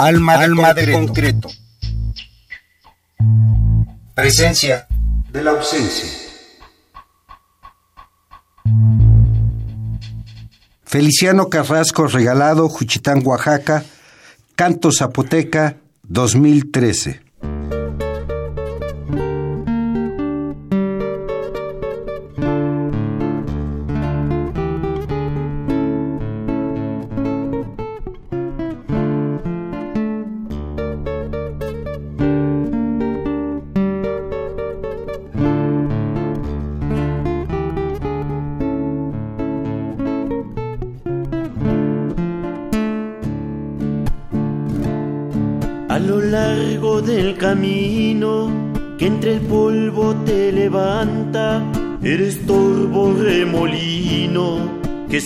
Alma, 0.00 0.38
de, 0.38 0.44
Alma 0.44 0.68
concreto. 0.68 0.86
de 0.86 0.92
concreto. 1.06 1.48
Presencia 4.14 4.86
de 5.30 5.44
la 5.44 5.50
ausencia. 5.50 6.08
Feliciano 10.84 11.48
Carrasco 11.48 12.06
regalado, 12.06 12.68
Juchitán, 12.68 13.20
Oaxaca, 13.24 13.84
Canto 14.56 14.90
Zapoteca 14.90 15.76
2013. 16.04 17.29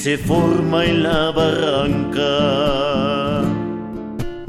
Se 0.04 0.18
forma 0.18 0.84
en 0.84 1.02
la 1.02 1.30
barranca. 1.30 2.28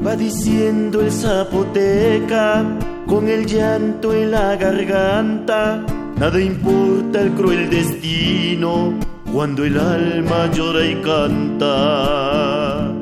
Va 0.06 0.14
diciendo 0.14 1.00
el 1.00 1.10
zapoteca 1.10 2.62
con 3.06 3.26
el 3.26 3.46
llanto 3.46 4.12
en 4.12 4.32
la 4.32 4.54
garganta, 4.56 5.82
nada 6.18 6.38
importa 6.38 7.22
el 7.22 7.30
cruel 7.30 7.70
destino 7.70 8.92
cuando 9.32 9.64
el 9.64 9.80
alma 9.80 10.50
llora 10.52 10.84
y 10.84 10.96
canta. 10.96 12.92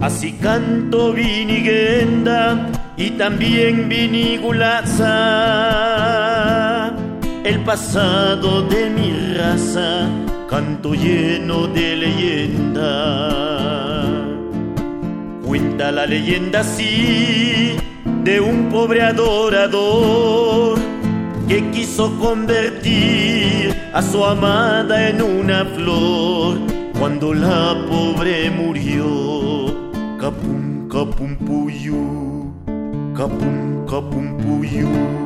Así 0.00 0.32
canto 0.32 1.12
viniguenda 1.12 2.70
y 2.96 3.10
también 3.22 3.86
vinigulaza, 3.86 5.04
el 7.44 7.60
pasado 7.64 8.62
de 8.62 8.88
mi 8.88 9.12
raza, 9.36 10.08
canto 10.56 10.94
lleno 10.94 11.66
de 11.66 11.96
leyenda. 11.96 12.88
Cuenta 15.44 15.92
la 15.92 16.06
leyenda 16.06 16.60
así 16.60 17.76
de 18.24 18.40
un 18.40 18.70
pobre 18.70 19.02
adorador 19.02 20.78
que 21.46 21.62
quiso 21.72 22.18
convertir 22.18 23.76
a 23.92 24.00
su 24.00 24.24
amada 24.24 25.10
en 25.10 25.20
una 25.20 25.66
flor 25.66 26.56
cuando 26.98 27.34
la 27.34 27.76
pobre 27.90 28.50
murió. 28.50 29.66
Capum, 30.18 30.88
capum, 30.88 31.36
puyu 31.36 32.50
kapum 33.14 33.84
kapum 33.86 34.26
puyu 34.38 35.25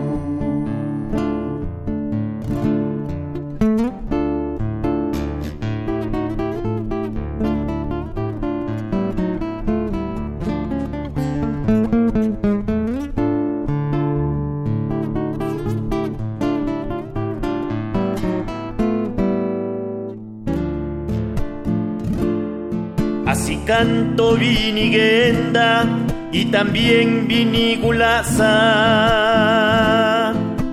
canto 24.10 24.34
vinigenda 24.34 25.87
y 26.32 26.47
también 26.47 27.28
vinigulaza. 27.28 28.48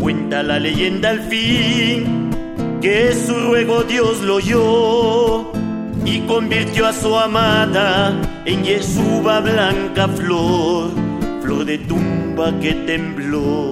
Cuenta 0.00 0.42
la 0.42 0.58
leyenda 0.58 1.10
al 1.10 1.20
fin 1.20 2.30
que 2.80 3.12
su 3.12 3.34
ruego 3.34 3.82
Dios 3.82 4.22
lo 4.22 4.36
oyó 4.36 5.52
y 6.06 6.20
convirtió 6.20 6.86
a 6.86 6.94
su 6.94 7.14
amada 7.18 8.18
en 8.46 8.64
Yesuba 8.64 9.40
blanca 9.40 10.08
flor, 10.08 10.88
flor 11.42 11.66
de 11.66 11.76
tumba 11.78 12.58
que 12.60 12.72
tembló. 12.72 13.67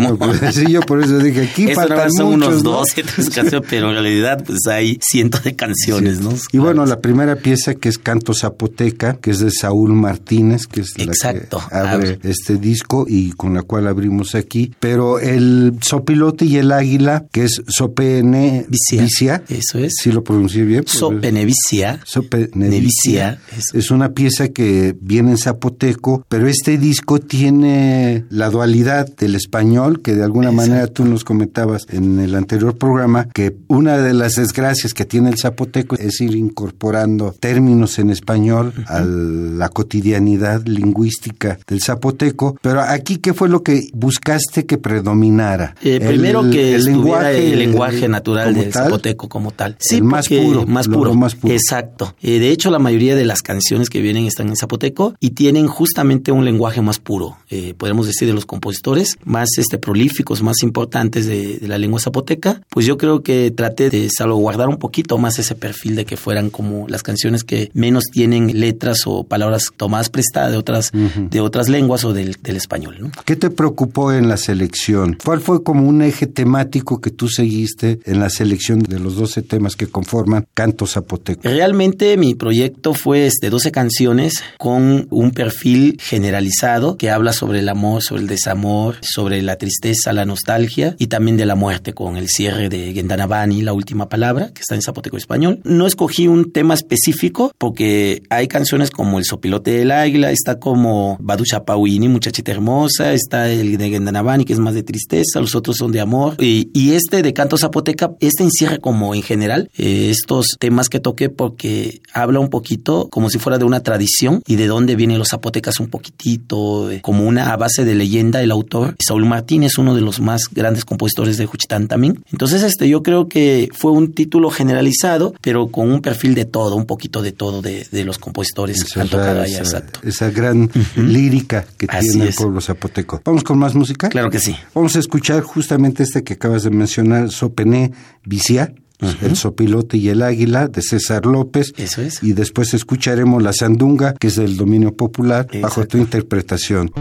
yo 0.71 0.81
por 0.81 1.03
eso 1.03 1.19
dije, 1.19 1.41
aquí 1.43 1.67
faltan 1.75 2.09
muchos 2.23 2.60
dos, 2.63 2.89
tres 2.93 3.29
canciones, 3.29 3.67
pero 3.69 3.89
en 3.89 3.95
realidad 3.95 4.43
pues 4.45 4.59
hay 4.67 4.99
cientos 5.01 5.43
de 5.43 5.55
canciones, 5.55 6.21
¿no? 6.21 6.31
Y 6.51 6.57
bueno, 6.57 6.85
la 6.85 6.99
primera 6.99 7.35
pieza 7.35 7.75
que 7.75 7.89
es 7.89 7.97
Canto 7.97 8.33
Zapoteca, 8.33 9.17
que 9.17 9.31
es 9.31 9.39
de 9.39 9.51
Saúl 9.51 9.93
Martínez, 9.93 10.67
que 10.67 10.81
es 10.81 10.93
la 10.97 11.13
que 11.13 11.47
abre 11.71 12.19
este 12.23 12.57
disco 12.57 13.05
y 13.07 13.31
con 13.31 13.53
la 13.53 13.61
cual 13.63 13.87
abrimos 13.87 14.35
aquí. 14.35 14.73
Pero 14.79 15.19
el 15.19 15.77
Sopilote 15.81 16.45
y 16.45 16.57
el 16.57 16.71
Águila, 16.71 17.25
que 17.31 17.45
es 17.45 17.61
Sopene 17.67 18.65
Vicia. 18.69 19.43
Eso 19.47 19.79
es. 19.79 19.93
Si 20.01 20.11
lo 20.11 20.23
pronuncié 20.23 20.63
bien. 20.63 20.83
Pues, 20.83 20.97
Sopenevicia. 20.97 21.99
Sopenevicia. 22.05 23.39
Es 23.73 23.91
una 23.91 24.13
pieza 24.13 24.49
que 24.49 24.95
viene 24.99 25.31
en 25.31 25.37
zapoteco, 25.37 26.25
pero 26.29 26.47
este 26.47 26.77
disco 26.77 27.19
tiene 27.19 28.25
la 28.29 28.49
dualidad 28.49 29.07
del 29.15 29.35
español, 29.35 30.01
que 30.01 30.15
de 30.15 30.23
alguna 30.23 30.51
manera 30.51 30.87
tú 30.87 31.05
nos 31.05 31.23
comentabas 31.23 31.85
en 31.89 32.19
el 32.19 32.35
anterior 32.35 32.50
programa, 32.59 33.27
que 33.33 33.55
una 33.67 33.97
de 33.97 34.13
las 34.13 34.35
desgracias 34.35 34.93
que 34.93 35.05
tiene 35.05 35.29
el 35.29 35.37
zapoteco 35.37 35.95
es 35.95 36.21
ir 36.21 36.35
incorporando 36.35 37.33
términos 37.39 37.99
en 37.99 38.09
español 38.09 38.73
a 38.87 39.01
la 39.01 39.69
cotidianidad 39.69 40.65
lingüística 40.65 41.59
del 41.67 41.81
zapoteco. 41.81 42.57
Pero 42.61 42.81
aquí, 42.81 43.17
¿qué 43.17 43.33
fue 43.33 43.49
lo 43.49 43.63
que 43.63 43.89
buscaste 43.93 44.65
que 44.65 44.77
predominara? 44.77 45.75
Eh, 45.81 45.99
primero 45.99 46.49
que 46.49 46.75
el 46.75 46.83
lenguaje, 46.83 47.53
el 47.53 47.59
lenguaje 47.59 48.07
natural 48.07 48.53
del 48.53 48.73
zapoteco 48.73 49.29
como 49.29 49.51
tal. 49.51 49.77
Sí, 49.79 50.01
más 50.01 50.27
puro, 50.27 50.65
más 50.65 50.87
puro. 50.87 51.13
más 51.13 51.35
puro. 51.35 51.53
Exacto. 51.53 52.15
Eh, 52.21 52.39
de 52.39 52.49
hecho, 52.49 52.71
la 52.71 52.79
mayoría 52.79 53.15
de 53.15 53.25
las 53.25 53.41
canciones 53.41 53.89
que 53.89 54.01
vienen 54.01 54.25
están 54.25 54.49
en 54.49 54.55
zapoteco 54.55 55.15
y 55.19 55.31
tienen 55.31 55.67
justamente 55.67 56.31
un 56.31 56.45
lenguaje 56.45 56.81
más 56.81 56.99
puro. 56.99 57.37
Eh, 57.49 57.73
podemos 57.77 58.07
decir 58.07 58.27
de 58.27 58.33
los 58.33 58.45
compositores 58.45 59.17
más 59.23 59.49
este 59.57 59.77
prolíficos, 59.77 60.41
más 60.41 60.63
importantes 60.63 61.25
de, 61.25 61.59
la 61.61 61.77
lengua 61.77 61.99
zapoteca. 61.99 62.40
Pues 62.69 62.85
yo 62.85 62.97
creo 62.97 63.23
que 63.23 63.51
traté 63.51 63.89
de 63.89 64.09
salvaguardar 64.09 64.69
un 64.69 64.77
poquito 64.77 65.17
más 65.17 65.39
ese 65.39 65.55
perfil 65.55 65.95
de 65.95 66.05
que 66.05 66.17
fueran 66.17 66.49
como 66.49 66.87
las 66.87 67.03
canciones 67.03 67.43
que 67.43 67.71
menos 67.73 68.05
tienen 68.11 68.59
letras 68.59 69.03
o 69.05 69.23
palabras 69.23 69.71
tomadas 69.75 70.09
prestadas 70.09 70.51
de 70.51 70.57
otras, 70.57 70.91
de 70.91 71.39
otras 71.39 71.69
lenguas 71.69 72.03
o 72.03 72.13
del, 72.13 72.37
del 72.41 72.57
español. 72.57 72.97
¿no? 72.99 73.11
¿Qué 73.25 73.35
te 73.35 73.49
preocupó 73.49 74.11
en 74.13 74.27
la 74.27 74.37
selección? 74.37 75.17
¿Cuál 75.23 75.41
fue 75.41 75.63
como 75.63 75.87
un 75.87 76.01
eje 76.01 76.27
temático 76.27 77.01
que 77.01 77.11
tú 77.11 77.27
seguiste 77.27 77.99
en 78.05 78.19
la 78.19 78.29
selección 78.29 78.79
de 78.79 78.99
los 78.99 79.15
12 79.15 79.41
temas 79.41 79.75
que 79.75 79.87
conforman 79.87 80.47
Canto 80.53 80.85
Zapoteco? 80.85 81.41
Realmente 81.43 82.17
mi 82.17 82.35
proyecto 82.35 82.93
fue 82.93 83.19
de 83.19 83.27
este, 83.27 83.49
12 83.49 83.71
canciones 83.71 84.43
con 84.57 85.07
un 85.09 85.31
perfil 85.31 85.97
generalizado 86.01 86.97
que 86.97 87.09
habla 87.09 87.33
sobre 87.33 87.59
el 87.59 87.69
amor, 87.69 88.03
sobre 88.03 88.21
el 88.21 88.27
desamor, 88.27 88.97
sobre 89.01 89.41
la 89.41 89.57
tristeza, 89.57 90.13
la 90.13 90.25
nostalgia 90.25 90.95
y 90.97 91.07
también 91.07 91.37
de 91.37 91.45
la 91.45 91.55
muerte 91.55 91.93
con 91.93 92.17
el 92.17 92.27
cierre 92.31 92.69
de 92.69 92.93
Gendanabani, 92.93 93.61
la 93.61 93.73
última 93.73 94.09
palabra, 94.09 94.51
que 94.53 94.61
está 94.61 94.75
en 94.75 94.81
zapoteco 94.81 95.17
español. 95.17 95.59
No 95.63 95.85
escogí 95.85 96.27
un 96.27 96.51
tema 96.51 96.73
específico 96.73 97.51
porque 97.57 98.23
hay 98.29 98.47
canciones 98.47 98.89
como 98.89 99.19
El 99.19 99.25
sopilote 99.25 99.71
del 99.71 99.91
águila, 99.91 100.31
está 100.31 100.59
como 100.59 101.17
Baducha 101.19 101.65
Pauini, 101.65 102.07
muchachita 102.07 102.51
hermosa, 102.51 103.13
está 103.13 103.49
el 103.49 103.77
de 103.77 103.89
Gendanabani, 103.89 104.45
que 104.45 104.53
es 104.53 104.59
más 104.59 104.73
de 104.73 104.83
tristeza, 104.83 105.39
los 105.39 105.55
otros 105.55 105.77
son 105.77 105.91
de 105.91 105.99
amor. 105.99 106.35
Y, 106.39 106.91
este 106.91 107.21
de 107.21 107.33
canto 107.33 107.57
zapoteca, 107.57 108.11
este 108.19 108.43
encierra 108.43 108.77
como 108.77 109.15
en 109.15 109.21
general 109.21 109.69
eh, 109.77 110.09
estos 110.09 110.57
temas 110.59 110.89
que 110.89 110.99
toqué 110.99 111.29
porque 111.29 112.01
habla 112.13 112.39
un 112.39 112.49
poquito 112.49 113.07
como 113.09 113.29
si 113.29 113.39
fuera 113.39 113.57
de 113.57 113.63
una 113.63 113.81
tradición 113.81 114.41
y 114.45 114.55
de 114.55 114.67
dónde 114.67 114.95
vienen 114.95 115.19
los 115.19 115.29
zapotecas 115.29 115.79
un 115.79 115.87
poquitito, 115.87 116.91
eh, 116.91 117.01
como 117.01 117.25
una 117.25 117.55
base 117.55 117.85
de 117.85 117.95
leyenda 117.95 118.41
el 118.41 118.51
autor. 118.51 118.95
Saúl 118.99 119.25
Martín 119.25 119.63
es 119.63 119.77
uno 119.77 119.95
de 119.95 120.01
los 120.01 120.19
más 120.19 120.43
grandes 120.51 120.85
compositores 120.85 121.37
de 121.37 121.45
Juchitán 121.45 121.87
también. 121.87 122.20
Entonces, 122.31 122.63
este, 122.63 122.87
yo 122.87 123.03
creo 123.03 123.27
que 123.27 123.69
fue 123.73 123.91
un 123.91 124.13
título 124.13 124.49
generalizado, 124.49 125.33
pero 125.41 125.67
con 125.67 125.91
un 125.91 126.01
perfil 126.01 126.35
de 126.35 126.45
todo, 126.45 126.75
un 126.75 126.85
poquito 126.85 127.21
de 127.21 127.31
todo 127.31 127.61
de, 127.61 127.87
los 128.03 128.17
compositores 128.17 128.83
que 128.83 128.99
han 128.99 129.07
tocado 129.07 129.41
allá, 129.41 129.59
exacto. 129.59 129.99
Esa 130.03 130.29
gran 130.31 130.69
lírica 130.95 131.65
que 131.77 131.87
tiene 131.87 132.27
el 132.27 132.33
pueblo 132.33 132.61
zapoteco. 132.61 133.21
¿Vamos 133.23 133.43
con 133.43 133.59
más 133.59 133.75
música? 133.75 134.09
Claro 134.09 134.29
que 134.29 134.39
sí. 134.39 134.55
Vamos 134.73 134.95
a 134.95 134.99
escuchar 134.99 135.41
justamente 135.41 136.03
este 136.03 136.23
que 136.23 136.33
acabas 136.33 136.63
de 136.63 136.71
mencionar, 136.71 137.31
Sopené 137.31 137.91
Vicia, 138.25 138.73
el 139.21 139.35
sopilote 139.35 139.97
y 139.97 140.09
el 140.09 140.21
águila 140.21 140.67
de 140.67 140.81
César 140.81 141.25
López. 141.25 141.73
Eso 141.77 142.01
es. 142.01 142.21
Y 142.23 142.33
después 142.33 142.73
escucharemos 142.73 143.41
la 143.41 143.53
sandunga, 143.53 144.13
que 144.13 144.27
es 144.27 144.35
del 144.35 144.57
dominio 144.57 144.95
popular, 144.95 145.47
bajo 145.61 145.85
tu 145.87 145.97
interpretación. 145.97 146.91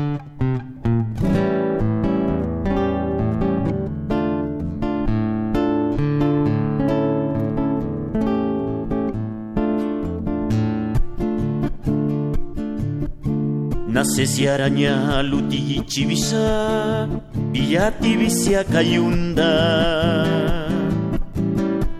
Nasesi 14.11 14.49
araña 14.49 15.23
luti 15.23 15.87
chivisa, 15.87 17.07
billati 17.53 18.17
visia 18.19 18.65
cayunda. 18.65 19.53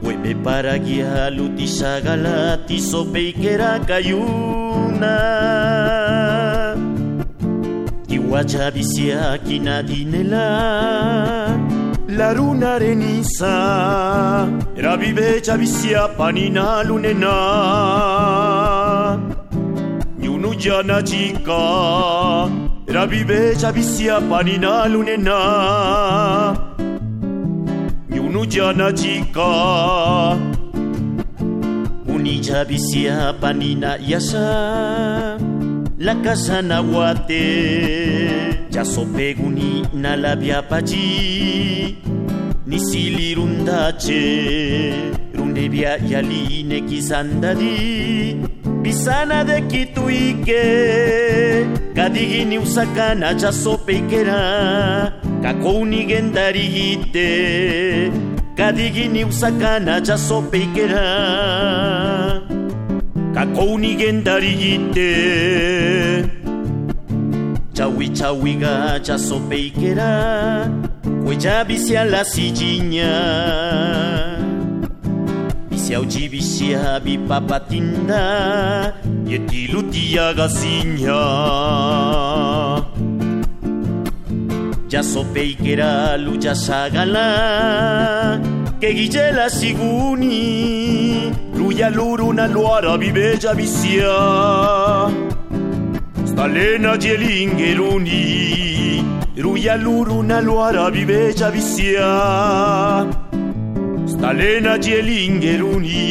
Hueve 0.03 0.35
para 0.43 0.75
guía 0.79 1.31
luti 1.31 1.69
sagalati 1.69 2.81
sopeikera 2.81 3.79
cayuna. 3.87 5.15
Iwacha 8.09 8.73
visia 8.73 9.39
kinadinela. 9.47 10.49
La 12.09 12.33
luna 12.35 12.75
areniza, 12.75 14.49
era 14.77 14.97
vive 14.97 15.41
panina 16.19 16.83
lunena 16.83 17.37
jana 20.49 21.03
chica 21.03 22.49
Ravive 22.87 23.55
visia 23.73 24.21
panina 24.21 24.87
lunena. 24.89 26.57
Nyunu 28.11 28.47
jana 28.47 28.93
chica 28.93 30.37
Unija 32.09 32.65
visia 32.65 33.33
panina 33.41 33.97
yasa 34.07 35.39
La 35.99 36.15
casa 36.23 36.63
nahuate. 36.63 37.45
Ya 38.73 38.85
sopeguni 38.85 39.87
na 39.95 40.17
labia 40.17 40.63
pachi. 40.63 41.97
Nisilirundache 42.67 44.23
Rundebia 45.35 45.97
yaline 46.09 46.81
kisandadi 46.81 48.37
Pisana 48.83 49.45
de 49.45 49.61
Kituike, 49.69 50.65
Kadigini 51.95 52.59
usakana 52.59 53.35
jasopeikera, 53.35 55.13
Kakouni 55.43 56.05
gendarigite, 56.07 58.11
Kadigini 58.57 59.25
usakana 59.25 60.01
jasopeikera, 60.01 62.41
Kakouni 63.35 63.95
gendarigite, 63.97 65.11
Chawi 67.75 68.09
chawiga 68.09 68.99
jasopeikera, 68.99 70.69
Cuejabisia 71.25 72.05
la 72.05 72.25
sillina. 72.25 73.11
Siau 75.91 76.07
jibisia 76.07 77.03
bi 77.03 77.19
papatinda 77.19 78.23
Yeti 79.27 79.75
lutia 79.75 80.31
gasinya 80.39 81.19
Ya 84.87 85.03
sopeikera 85.03 86.15
lucha 86.15 86.55
sagala 86.55 88.39
Que 88.79 88.95
guillela 88.95 89.51
siguni 89.51 91.35
Ruya 91.59 91.91
luruna 91.91 92.47
luara 92.47 92.95
viveja 92.97 93.51
visia 93.59 94.15
Stalena 96.23 96.95
jelingeruni 97.03 98.23
Ruya 99.43 99.75
luruna 99.75 100.39
luara 100.41 100.87
viveja 100.95 101.51
visia 101.51 102.07
Stalena 104.11 104.75
Gielingeruni. 104.77 106.03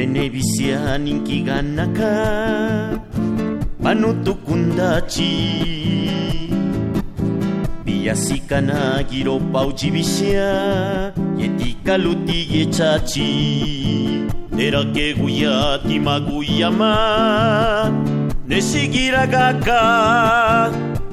Venevisian 0.00 1.04
inkiganaka 1.04 2.39
panutukundachi 5.10 6.50
Biyasikana 7.84 9.02
giro 9.10 9.38
pauchibisia 9.52 11.12
Yetika 11.36 11.98
luti 11.98 12.48
yechachi. 12.50 14.26
Era 14.58 14.84
que 14.92 15.14
guyati 15.14 15.98
maguyama 16.00 17.90
Nesigiragaka 18.46 19.80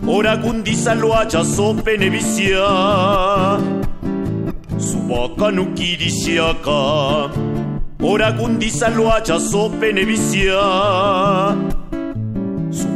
Ora 0.07 0.37
gundisa 0.37 0.95
loacha 0.95 1.45
sope 1.45 1.97
nebisia 1.97 2.67
Subaka 4.77 5.51
nukirisiaka 5.51 7.29
Ora 8.03 8.31
gundisa 8.31 8.89
loacha 8.89 9.39
sope 9.39 9.93
nebisia 9.93 10.57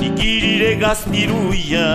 nikirire 0.00 0.74
gaztiruia 0.82 1.88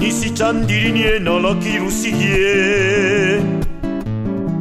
Nizitzan 0.00 0.66
dirinien 0.68 1.28
alakiru 1.28 1.90
zigie 1.90 3.40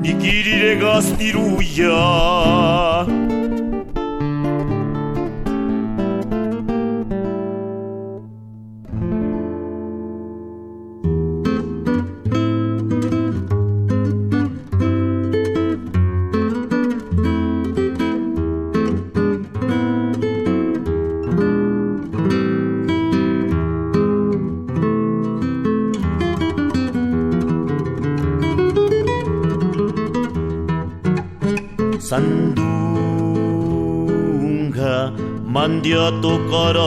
Nikirire 0.03 0.75
gaztiruia 0.83 1.99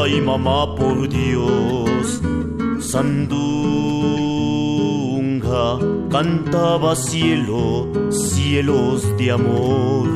tocar 0.02 0.14
ay 0.14 0.20
mamá 0.20 0.74
por 0.74 1.08
Dios. 1.08 2.20
Sandunga, 2.80 3.28
cantaba 6.10 6.94
cielo, 6.96 7.86
cielos 8.10 9.04
de 9.16 9.30
amor. 9.30 10.08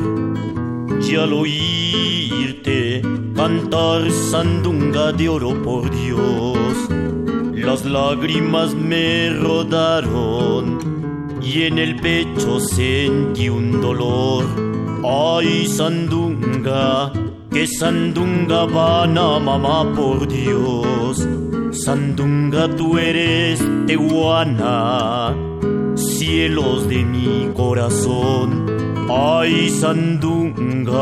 Y 1.01 1.15
al 1.15 1.33
oírte 1.33 3.01
cantar 3.35 4.11
sandunga 4.11 5.11
de 5.13 5.29
oro 5.29 5.61
por 5.63 5.89
Dios, 5.89 6.89
las 7.53 7.85
lágrimas 7.85 8.73
me 8.75 9.29
rodaron 9.29 10.79
y 11.41 11.63
en 11.63 11.77
el 11.77 11.95
pecho 11.97 12.59
sentí 12.59 13.47
un 13.49 13.79
dolor. 13.81 14.43
Ay, 15.03 15.65
sandunga, 15.67 17.13
que 17.57 17.65
sandunga 17.65 18.65
vana, 18.65 19.39
mamá, 19.39 19.91
por 19.95 20.27
Dios. 20.27 21.27
Sandunga, 21.71 22.67
tú 22.75 22.99
eres 22.99 23.59
tehuana, 23.87 25.35
cielos 25.95 26.87
de 26.87 27.03
mi 27.03 27.49
corazón. 27.55 28.63
Ay, 29.09 29.71
sandunga. 29.71 30.97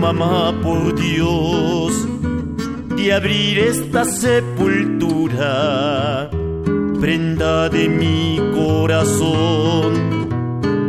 Mamá 0.00 0.52
por 0.62 0.94
Dios, 0.94 1.92
de 2.96 3.12
abrir 3.12 3.58
esta 3.58 4.04
sepultura, 4.04 5.50
prenda 6.98 7.68
de 7.68 7.88
mi 7.88 8.40
corazón, 8.54 9.92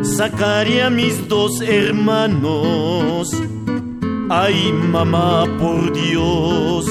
sacaré 0.03 0.82
a 0.84 0.89
mis 0.89 1.27
dos 1.27 1.62
hermanos, 1.62 3.30
ay 4.30 4.72
mamá 4.72 5.46
por 5.60 5.91
Dios, 5.94 6.86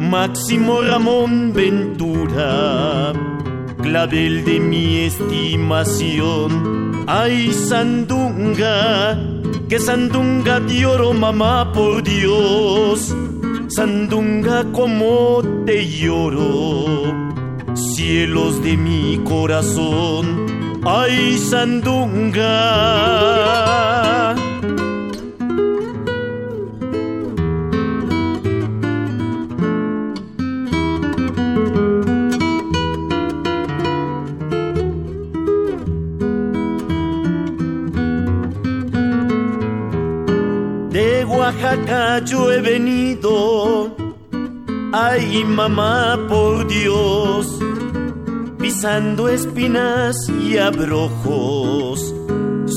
Máximo 0.00 0.80
Ramón 0.80 1.52
Ventura 1.52 3.12
clavel 3.84 4.44
de 4.44 4.60
mi 4.60 5.00
estimación. 5.00 6.50
Ay, 7.06 7.52
sandunga, 7.52 9.18
que 9.74 9.80
sandunga 9.80 10.60
de 10.60 10.86
oro, 10.86 11.12
mamá, 11.12 11.72
por 11.72 12.00
Dios. 12.00 13.12
Sandunga, 13.66 14.64
como 14.70 15.42
te 15.66 15.84
lloro, 15.84 17.12
cielos 17.74 18.62
de 18.62 18.76
mi 18.76 19.20
corazón. 19.24 20.46
Ay, 20.84 21.36
sandunga. 21.38 22.44
Oaxaca 41.74 42.24
yo 42.24 42.52
he 42.52 42.60
venido, 42.60 43.96
ay 44.92 45.44
mamá 45.44 46.16
por 46.28 46.68
Dios, 46.68 47.58
pisando 48.60 49.28
espinas 49.28 50.16
y 50.40 50.56
abrojos, 50.56 52.14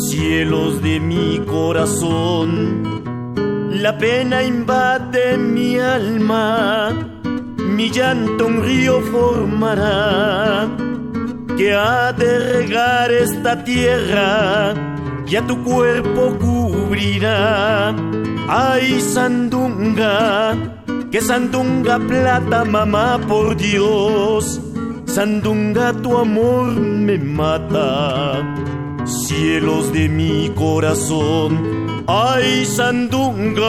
cielos 0.09 0.81
de 0.81 0.99
mi 0.99 1.39
corazón. 1.45 2.83
La 3.71 3.95
pena 3.99 4.43
invade 4.43 5.37
mi 5.37 5.77
alma, 5.77 6.89
mi 7.57 7.91
llanto 7.91 8.47
un 8.47 8.63
río 8.63 8.99
formará, 9.11 10.67
que 11.55 11.71
ha 11.71 12.11
de 12.13 12.39
regar 12.39 13.11
esta 13.11 13.63
tierra 13.63 14.73
y 15.27 15.35
a 15.35 15.45
tu 15.45 15.63
cuerpo 15.63 16.35
cubrirá. 16.39 18.06
Ay, 18.49 19.01
sandunga, 19.01 20.55
que 21.11 21.19
sandunga 21.19 21.99
plata, 21.99 22.63
mamá, 22.63 23.19
por 23.27 23.57
Dios. 23.57 24.61
Sandunga, 25.05 25.91
tu 25.93 26.17
amor 26.17 26.71
me 26.71 27.17
mata. 27.17 28.41
Cielos 29.05 29.91
de 29.91 30.07
mi 30.07 30.49
corazón, 30.55 32.05
ay, 32.07 32.65
sandunga. 32.65 33.67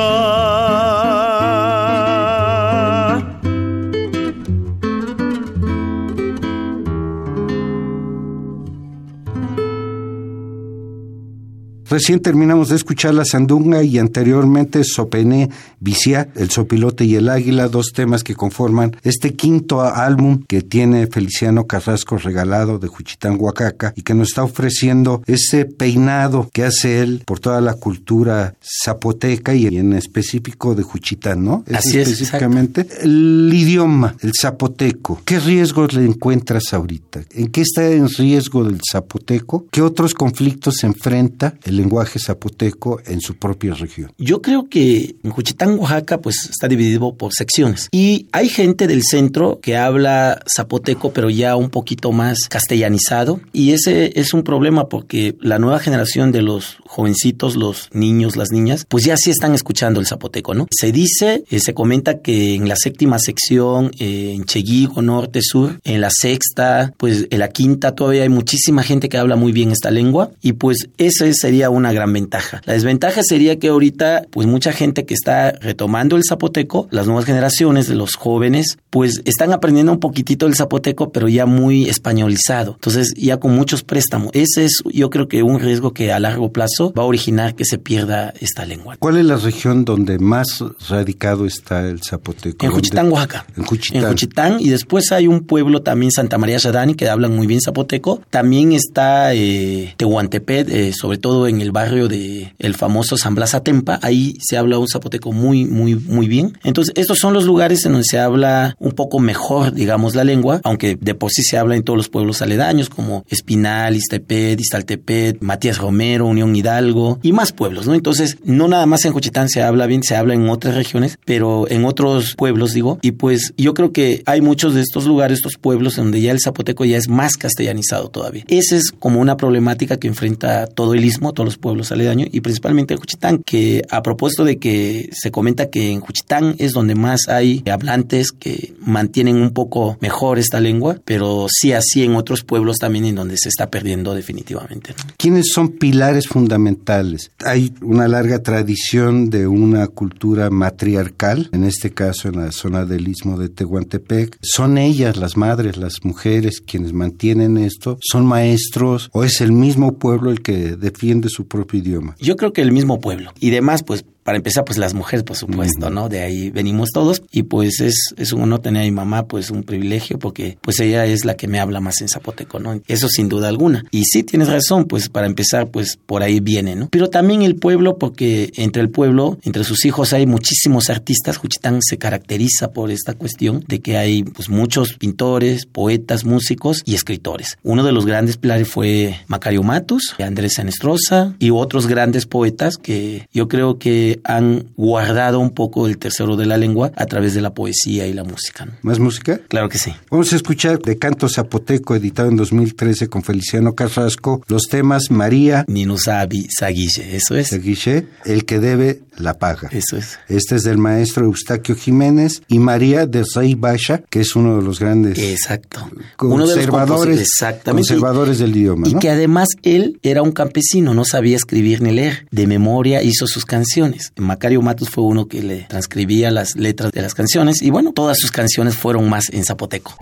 Recién 11.90 12.20
terminamos 12.20 12.68
de 12.68 12.76
escuchar 12.76 13.14
La 13.14 13.24
Sandunga 13.24 13.82
y 13.82 13.98
anteriormente 13.98 14.84
Sopené, 14.84 15.48
Viciá, 15.80 16.28
El 16.34 16.50
Sopilote 16.50 17.04
y 17.06 17.14
el 17.14 17.30
Águila, 17.30 17.68
dos 17.68 17.92
temas 17.94 18.22
que 18.22 18.34
conforman 18.34 18.96
este 19.04 19.34
quinto 19.34 19.80
álbum 19.80 20.44
que 20.46 20.60
tiene 20.60 21.06
Feliciano 21.06 21.66
Carrasco 21.66 22.18
regalado 22.18 22.78
de 22.78 22.88
Juchitán, 22.88 23.36
Oaxaca, 23.40 23.94
y 23.96 24.02
que 24.02 24.12
nos 24.12 24.28
está 24.28 24.44
ofreciendo 24.44 25.22
ese 25.26 25.64
peinado 25.64 26.50
que 26.52 26.64
hace 26.64 27.00
él 27.00 27.22
por 27.24 27.40
toda 27.40 27.62
la 27.62 27.74
cultura 27.74 28.54
zapoteca 28.60 29.54
y 29.54 29.66
en 29.66 29.94
específico 29.94 30.74
de 30.74 30.82
Juchitán, 30.82 31.42
¿no? 31.42 31.64
Así 31.72 31.98
es, 31.98 32.08
específicamente. 32.08 32.86
el 33.00 33.50
idioma, 33.52 34.14
el 34.20 34.32
zapoteco. 34.38 35.22
¿Qué 35.24 35.40
riesgos 35.40 35.94
le 35.94 36.04
encuentras 36.04 36.74
ahorita? 36.74 37.22
¿En 37.30 37.48
qué 37.48 37.62
está 37.62 37.90
en 37.90 38.08
riesgo 38.08 38.64
del 38.64 38.80
zapoteco? 38.90 39.66
¿Qué 39.70 39.80
otros 39.80 40.12
conflictos 40.12 40.76
se 40.80 40.86
enfrenta 40.86 41.54
el 41.64 41.77
lenguaje 41.78 42.18
zapoteco 42.18 43.00
en 43.06 43.20
su 43.20 43.36
propia 43.36 43.74
región? 43.74 44.12
Yo 44.18 44.42
creo 44.42 44.68
que 44.68 45.16
en 45.22 45.30
Juchitán, 45.30 45.78
Oaxaca, 45.78 46.20
pues 46.20 46.48
está 46.50 46.68
dividido 46.68 47.14
por 47.14 47.32
secciones. 47.32 47.88
Y 47.92 48.28
hay 48.32 48.48
gente 48.48 48.86
del 48.86 49.02
centro 49.02 49.60
que 49.60 49.76
habla 49.76 50.42
zapoteco, 50.54 51.12
pero 51.12 51.30
ya 51.30 51.56
un 51.56 51.70
poquito 51.70 52.12
más 52.12 52.48
castellanizado. 52.48 53.40
Y 53.52 53.72
ese 53.72 54.18
es 54.20 54.34
un 54.34 54.42
problema 54.42 54.88
porque 54.88 55.36
la 55.40 55.58
nueva 55.58 55.78
generación 55.78 56.32
de 56.32 56.42
los 56.42 56.78
jovencitos, 56.84 57.56
los 57.56 57.88
niños, 57.92 58.36
las 58.36 58.50
niñas, 58.50 58.84
pues 58.88 59.04
ya 59.04 59.16
sí 59.16 59.30
están 59.30 59.54
escuchando 59.54 60.00
el 60.00 60.06
zapoteco, 60.06 60.54
¿no? 60.54 60.66
Se 60.70 60.92
dice, 60.92 61.44
eh, 61.50 61.60
se 61.60 61.74
comenta 61.74 62.20
que 62.20 62.54
en 62.54 62.68
la 62.68 62.76
séptima 62.76 63.18
sección, 63.18 63.90
eh, 63.98 64.34
en 64.34 64.44
Cheguigo, 64.44 65.00
norte, 65.02 65.40
sur, 65.42 65.80
en 65.84 66.00
la 66.00 66.10
sexta, 66.10 66.92
pues 66.96 67.26
en 67.30 67.38
la 67.38 67.48
quinta 67.48 67.94
todavía 67.94 68.22
hay 68.22 68.28
muchísima 68.28 68.82
gente 68.82 69.08
que 69.08 69.18
habla 69.18 69.36
muy 69.36 69.52
bien 69.52 69.70
esta 69.70 69.90
lengua 69.90 70.30
y 70.42 70.52
pues 70.52 70.88
esa 70.98 71.26
sería 71.32 71.67
una 71.70 71.92
gran 71.92 72.12
ventaja. 72.12 72.62
La 72.64 72.74
desventaja 72.74 73.22
sería 73.22 73.58
que 73.58 73.68
ahorita, 73.68 74.26
pues 74.30 74.46
mucha 74.46 74.72
gente 74.72 75.04
que 75.04 75.14
está 75.14 75.52
retomando 75.52 76.16
el 76.16 76.22
zapoteco, 76.28 76.88
las 76.90 77.06
nuevas 77.06 77.24
generaciones 77.24 77.88
de 77.88 77.94
los 77.94 78.14
jóvenes, 78.14 78.78
pues 78.90 79.22
están 79.24 79.52
aprendiendo 79.52 79.92
un 79.92 80.00
poquitito 80.00 80.46
el 80.46 80.54
zapoteco, 80.54 81.12
pero 81.12 81.28
ya 81.28 81.46
muy 81.46 81.88
españolizado. 81.88 82.72
Entonces, 82.74 83.14
ya 83.16 83.38
con 83.38 83.54
muchos 83.54 83.82
préstamos. 83.82 84.30
Ese 84.34 84.64
es, 84.64 84.82
yo 84.92 85.10
creo 85.10 85.28
que 85.28 85.42
un 85.42 85.60
riesgo 85.60 85.92
que 85.92 86.12
a 86.12 86.18
largo 86.18 86.52
plazo 86.52 86.92
va 86.96 87.02
a 87.02 87.06
originar 87.06 87.54
que 87.54 87.64
se 87.64 87.78
pierda 87.78 88.32
esta 88.40 88.64
lengua. 88.64 88.96
¿Cuál 88.98 89.18
es 89.18 89.24
la 89.24 89.36
región 89.36 89.84
donde 89.84 90.18
más 90.18 90.64
radicado 90.88 91.46
está 91.46 91.86
el 91.86 92.02
zapoteco? 92.02 92.64
En 92.64 92.72
Juchitán, 92.72 93.10
Oaxaca. 93.10 93.46
En 93.56 93.64
Juchitán. 93.64 94.02
En 94.02 94.08
Juchitán. 94.08 94.56
Y 94.60 94.70
después 94.70 95.12
hay 95.12 95.26
un 95.26 95.40
pueblo 95.40 95.82
también, 95.82 96.12
Santa 96.12 96.38
María 96.38 96.58
Shadani, 96.58 96.94
que 96.94 97.08
hablan 97.08 97.34
muy 97.34 97.46
bien 97.46 97.60
zapoteco. 97.60 98.20
También 98.30 98.72
está 98.72 99.34
eh, 99.34 99.94
Tehuantepec, 99.96 100.68
eh, 100.68 100.92
sobre 100.92 101.18
todo 101.18 101.46
en 101.48 101.57
el 101.60 101.72
barrio 101.72 102.08
de 102.08 102.54
el 102.58 102.74
famoso 102.74 103.16
San 103.16 103.34
Blas 103.34 103.54
Atempa. 103.54 103.98
Ahí 104.02 104.36
se 104.40 104.56
habla 104.56 104.78
un 104.78 104.88
zapoteco 104.88 105.32
muy, 105.32 105.64
muy, 105.64 105.94
muy 105.94 106.28
bien. 106.28 106.58
Entonces, 106.64 106.92
estos 106.96 107.18
son 107.18 107.34
los 107.34 107.44
lugares 107.44 107.84
en 107.84 107.92
donde 107.92 108.06
se 108.08 108.18
habla 108.18 108.76
un 108.78 108.92
poco 108.92 109.18
mejor, 109.18 109.72
digamos, 109.72 110.14
la 110.14 110.24
lengua, 110.24 110.60
aunque 110.64 110.96
de 111.00 111.14
por 111.14 111.30
sí 111.30 111.42
se 111.42 111.58
habla 111.58 111.76
en 111.76 111.82
todos 111.82 111.96
los 111.96 112.08
pueblos 112.08 112.42
aledaños, 112.42 112.88
como 112.88 113.24
Espinal, 113.28 113.96
Iztepet, 113.96 114.60
Iztaltepet, 114.60 115.40
Matías 115.40 115.78
Romero, 115.78 116.26
Unión 116.26 116.54
Hidalgo 116.54 117.18
y 117.22 117.32
más 117.32 117.52
pueblos, 117.52 117.86
¿no? 117.86 117.94
Entonces, 117.94 118.38
no 118.44 118.68
nada 118.68 118.86
más 118.86 119.04
en 119.04 119.12
Juchitán 119.12 119.48
se 119.48 119.62
habla 119.62 119.86
bien, 119.86 120.02
se 120.02 120.16
habla 120.16 120.34
en 120.34 120.48
otras 120.48 120.74
regiones, 120.74 121.18
pero 121.24 121.68
en 121.68 121.84
otros 121.84 122.34
pueblos, 122.36 122.72
digo, 122.72 122.98
y 123.02 123.12
pues 123.12 123.52
yo 123.56 123.74
creo 123.74 123.92
que 123.92 124.22
hay 124.26 124.40
muchos 124.40 124.74
de 124.74 124.80
estos 124.80 125.06
lugares, 125.06 125.38
estos 125.38 125.56
pueblos, 125.56 125.96
donde 125.96 126.20
ya 126.20 126.32
el 126.32 126.40
zapoteco 126.40 126.84
ya 126.84 126.96
es 126.96 127.08
más 127.08 127.36
castellanizado 127.36 128.08
todavía. 128.08 128.44
Esa 128.48 128.76
es 128.76 128.92
como 128.92 129.20
una 129.20 129.36
problemática 129.36 129.98
que 129.98 130.08
enfrenta 130.08 130.66
todo 130.66 130.94
el 130.94 131.04
istmo, 131.04 131.32
todos 131.32 131.47
los 131.48 131.58
pueblos 131.58 131.92
aledaños 131.92 132.28
y 132.30 132.40
principalmente 132.40 132.94
en 132.94 133.00
Juchitán, 133.00 133.42
que 133.44 133.82
a 133.90 134.02
propósito 134.02 134.44
de 134.44 134.58
que 134.58 135.08
se 135.12 135.30
comenta 135.30 135.70
que 135.70 135.90
en 135.90 136.00
Juchitán 136.00 136.54
es 136.58 136.72
donde 136.72 136.94
más 136.94 137.28
hay 137.28 137.62
hablantes 137.70 138.32
que 138.32 138.74
mantienen 138.80 139.36
un 139.36 139.50
poco 139.50 139.96
mejor 140.00 140.38
esta 140.38 140.60
lengua, 140.60 141.00
pero 141.04 141.46
sí 141.48 141.72
así 141.72 142.04
en 142.04 142.16
otros 142.16 142.44
pueblos 142.44 142.76
también 142.78 143.06
en 143.06 143.14
donde 143.14 143.36
se 143.38 143.48
está 143.48 143.70
perdiendo 143.70 144.14
definitivamente. 144.14 144.94
¿Quiénes 145.16 145.48
son 145.52 145.70
pilares 145.70 146.28
fundamentales? 146.28 147.30
Hay 147.44 147.72
una 147.80 148.08
larga 148.08 148.42
tradición 148.42 149.30
de 149.30 149.46
una 149.46 149.86
cultura 149.88 150.50
matriarcal, 150.50 151.48
en 151.52 151.64
este 151.64 151.92
caso 151.92 152.28
en 152.28 152.36
la 152.36 152.52
zona 152.52 152.84
del 152.84 153.08
istmo 153.08 153.38
de 153.38 153.48
Tehuantepec. 153.48 154.38
¿Son 154.42 154.78
ellas, 154.78 155.16
las 155.16 155.36
madres, 155.36 155.76
las 155.76 156.04
mujeres, 156.04 156.60
quienes 156.60 156.92
mantienen 156.92 157.56
esto? 157.56 157.98
¿Son 158.00 158.26
maestros 158.26 159.10
o 159.12 159.24
es 159.24 159.40
el 159.40 159.52
mismo 159.52 159.98
pueblo 159.98 160.30
el 160.30 160.42
que 160.42 160.76
defiende 160.76 161.28
su 161.28 161.37
propio 161.46 161.80
idioma? 161.80 162.16
Yo 162.18 162.36
creo 162.36 162.52
que 162.52 162.62
el 162.62 162.72
mismo 162.72 163.00
pueblo. 163.00 163.32
Y 163.38 163.50
demás, 163.50 163.82
pues 163.82 164.04
para 164.28 164.36
empezar, 164.36 164.62
pues 164.62 164.76
las 164.76 164.92
mujeres, 164.92 165.22
por 165.22 165.38
supuesto, 165.38 165.88
¿no? 165.88 166.10
De 166.10 166.20
ahí 166.20 166.50
venimos 166.50 166.90
todos 166.92 167.22
y 167.32 167.44
pues 167.44 167.80
es, 167.80 168.12
es 168.18 168.34
un 168.34 168.42
honor 168.42 168.58
tener 168.58 168.82
a 168.82 168.84
mi 168.84 168.90
mamá, 168.90 169.26
pues 169.26 169.48
un 169.48 169.62
privilegio 169.62 170.18
porque 170.18 170.58
pues 170.60 170.80
ella 170.80 171.06
es 171.06 171.24
la 171.24 171.34
que 171.34 171.48
me 171.48 171.60
habla 171.60 171.80
más 171.80 172.02
en 172.02 172.10
zapoteco, 172.10 172.58
¿no? 172.58 172.78
Eso 172.88 173.08
sin 173.08 173.30
duda 173.30 173.48
alguna. 173.48 173.86
Y 173.90 174.04
sí, 174.04 174.24
tienes 174.24 174.50
razón, 174.50 174.84
pues 174.84 175.08
para 175.08 175.26
empezar, 175.26 175.68
pues 175.68 175.98
por 176.04 176.22
ahí 176.22 176.40
viene, 176.40 176.76
¿no? 176.76 176.90
Pero 176.90 177.08
también 177.08 177.40
el 177.40 177.56
pueblo, 177.56 177.96
porque 177.96 178.52
entre 178.56 178.82
el 178.82 178.90
pueblo, 178.90 179.38
entre 179.44 179.64
sus 179.64 179.86
hijos 179.86 180.12
hay 180.12 180.26
muchísimos 180.26 180.90
artistas. 180.90 181.38
Juchitán 181.38 181.80
se 181.80 181.96
caracteriza 181.96 182.72
por 182.72 182.90
esta 182.90 183.14
cuestión 183.14 183.64
de 183.66 183.80
que 183.80 183.96
hay 183.96 184.24
pues 184.24 184.50
muchos 184.50 184.92
pintores, 184.92 185.64
poetas, 185.64 186.26
músicos 186.26 186.82
y 186.84 186.96
escritores. 186.96 187.56
Uno 187.62 187.82
de 187.82 187.92
los 187.92 188.04
grandes 188.04 188.36
pilares 188.36 188.68
fue 188.68 189.20
Macario 189.26 189.62
Matus, 189.62 190.14
Andrés 190.18 190.56
Sanestrosa 190.56 191.34
y 191.38 191.48
otros 191.48 191.86
grandes 191.86 192.26
poetas 192.26 192.76
que 192.76 193.26
yo 193.32 193.48
creo 193.48 193.78
que 193.78 194.17
han 194.24 194.66
guardado 194.76 195.38
un 195.40 195.50
poco 195.50 195.86
el 195.86 195.98
tesoro 195.98 196.36
de 196.36 196.46
la 196.46 196.56
lengua 196.56 196.92
a 196.96 197.06
través 197.06 197.34
de 197.34 197.40
la 197.40 197.54
poesía 197.54 198.06
y 198.06 198.12
la 198.12 198.24
música. 198.24 198.66
¿Más 198.82 198.98
música? 198.98 199.40
Claro 199.48 199.68
que 199.68 199.78
sí. 199.78 199.92
Vamos 200.10 200.32
a 200.32 200.36
escuchar 200.36 200.78
de 200.80 200.98
Canto 200.98 201.28
Zapoteco, 201.28 201.94
editado 201.94 202.28
en 202.28 202.36
2013 202.36 203.08
con 203.08 203.22
Feliciano 203.22 203.74
Carrasco, 203.74 204.42
los 204.48 204.64
temas 204.68 205.10
María. 205.10 205.64
Ninusabi 205.68 206.46
Saguille, 206.48 207.16
eso 207.16 207.36
es. 207.36 207.48
Saguille, 207.48 208.06
el 208.24 208.44
que 208.44 208.58
debe 208.58 209.00
la 209.18 209.34
paga. 209.34 209.68
Eso 209.72 209.96
es. 209.96 210.18
Este 210.28 210.56
es 210.56 210.62
del 210.62 210.78
maestro 210.78 211.24
Eustaquio 211.24 211.74
Jiménez 211.74 212.42
y 212.48 212.58
María 212.58 213.06
de 213.06 213.24
Rey 213.34 213.54
Basha, 213.54 214.02
que 214.08 214.20
es 214.20 214.36
uno 214.36 214.56
de 214.56 214.62
los 214.62 214.78
grandes 214.78 215.18
Exacto. 215.18 215.88
conservadores, 216.16 217.20
exactamente. 217.20 217.88
conservadores 217.88 218.38
del 218.38 218.56
idioma. 218.56 218.88
Y 218.88 218.94
que 218.94 219.10
además 219.10 219.48
él 219.62 219.98
era 220.02 220.22
un 220.22 220.32
campesino, 220.32 220.94
no 220.94 221.04
sabía 221.04 221.36
escribir 221.36 221.82
ni 221.82 221.92
leer. 221.92 222.26
De 222.30 222.46
memoria 222.46 223.02
hizo 223.02 223.26
sus 223.26 223.44
canciones. 223.44 224.12
Macario 224.16 224.62
Matus 224.62 224.90
fue 224.90 225.04
uno 225.04 225.26
que 225.26 225.42
le 225.42 225.66
transcribía 225.68 226.30
las 226.30 226.56
letras 226.56 226.92
de 226.92 227.02
las 227.02 227.14
canciones 227.14 227.62
y 227.62 227.70
bueno, 227.70 227.92
todas 227.92 228.18
sus 228.18 228.30
canciones 228.30 228.76
fueron 228.76 229.08
más 229.08 229.24
en 229.32 229.44
zapoteco. 229.44 229.96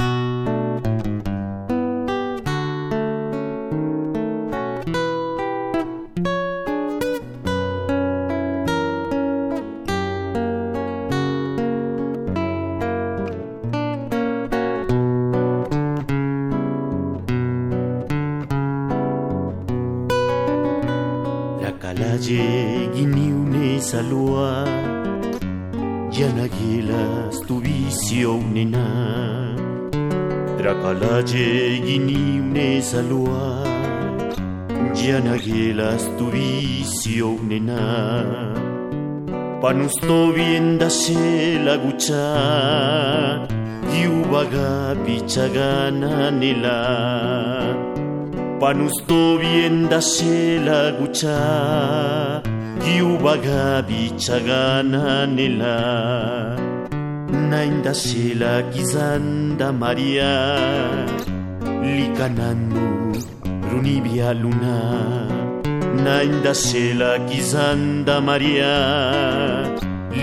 Rakalaye 31.16 31.81
giniune 31.81 32.83
salua 32.83 33.64
Yanagilas 34.94 36.05
tu 36.18 36.26
vicio 36.33 37.38
nena 37.48 37.81
Panusto 39.62 40.33
vienda 40.37 40.90
se 40.90 41.59
la 41.64 41.76
gucha 41.79 42.26
Yubaga 44.00 44.94
pichagana 45.07 46.31
nela 46.40 46.79
Panusto 48.61 49.38
vienda 49.38 50.02
se 50.02 50.59
la 50.66 50.92
gucha 50.98 52.42
Yubaga 52.98 53.83
bichagana 53.88 55.26
nela 55.26 56.56
Nainda 57.50 57.94
se 57.94 58.35
la 58.35 58.62
gizanda 58.72 59.72
María 59.72 60.32
Likananu 61.82 63.12
runibia 63.70 64.35
luna. 64.35 64.76
Nainda 66.04 66.54
se 66.54 66.94
la 66.94 67.12
gizanda 67.28 68.20
María 68.20 68.74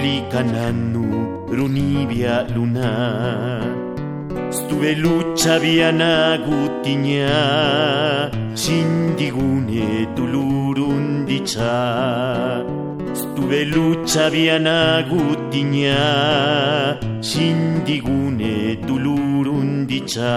Likananu 0.02 1.06
runibia 1.50 2.46
luna. 2.56 3.84
Luchando 4.74 5.24
lucha 5.24 5.60
biana 5.60 6.38
gutinya 6.38 8.30
Sindigune 8.54 10.08
tulurun 10.16 11.26
Belucha 13.36 14.30
biana 14.34 15.04
gutina, 15.10 16.98
sindigune 17.22 18.54
dulurundicha. 18.88 20.34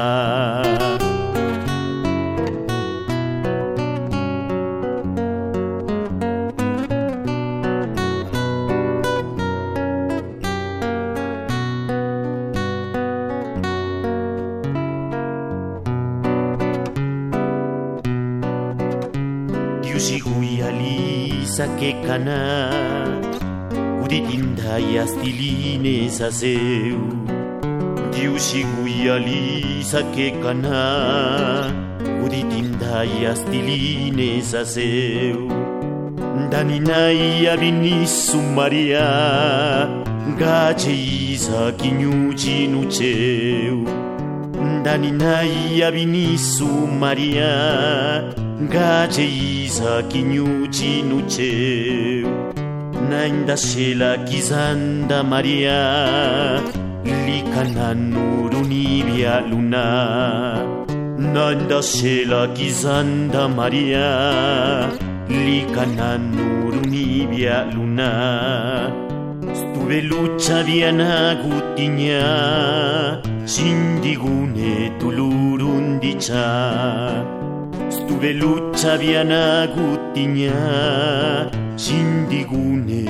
Yusigui 19.88 20.45
sakekana 21.56 22.38
kudidinday 24.00 24.86
astiline 25.02 25.96
saseu 26.16 27.00
diusiguyali 28.12 29.80
sakekana 29.90 30.80
kudidinday 32.20 33.12
astiline 33.32 34.42
saseu 34.42 35.40
ndaninai 36.46 37.48
avinisumaria 37.52 39.08
ngaceiza 40.28 41.72
kinyu 41.80 42.34
cinu 42.34 42.84
ceu 42.96 43.78
ndaninai 44.80 45.82
avinisumaria 45.82 47.52
Gache 48.60 49.24
isa 49.64 50.02
kinyuchi 50.08 51.02
nucheu 51.02 52.28
Nainda 53.10 53.56
shela 53.56 54.16
kizanda 54.24 55.22
Maria. 55.22 56.62
Likana 57.04 57.94
nurunibia 57.94 59.40
luna. 59.50 59.84
Nainda 61.18 61.82
shela 61.82 62.48
kizanda 62.56 63.46
Maria. 63.48 64.88
Likana 65.28 66.18
nurunibia 66.18 67.64
luna. 67.74 68.90
Stuve 69.52 70.00
lucha 70.02 70.62
diana 70.64 71.36
gutinya 71.44 72.24
Sindigune 73.44 74.90
tulurundicha 74.98 76.44
Stuve 78.06 78.32
lucha 78.38 78.94
biana 78.98 79.66
gutinya 79.74 80.54
sindigune 81.74 83.02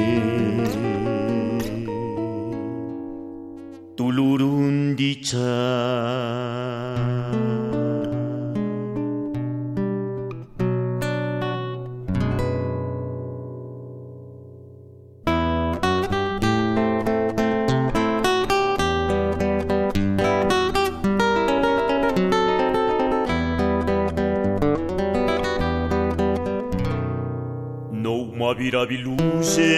Moabira 28.47 28.87
biluse 28.87 29.71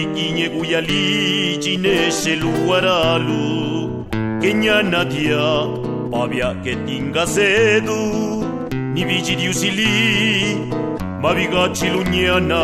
ikine 0.00 0.48
guyali 0.54 1.58
Chine 1.60 2.12
se 2.12 2.36
luaralu 2.36 4.06
Kenya 4.40 4.82
nadia 4.82 5.66
Pavia 6.12 6.54
ke 6.62 6.74
tinga 6.86 7.26
sedu 7.26 7.98
Nibiji 8.94 9.34
diusili 9.34 9.90
Maviga 11.22 11.68
chilunyana 11.74 12.62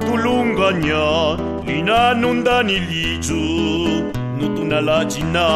tu 0.00 0.16
lungania, 0.24 1.38
Lina 1.66 2.14
nundani 2.14 2.78
liju 2.90 3.42
Nutunala 4.38 5.04
china 5.04 5.46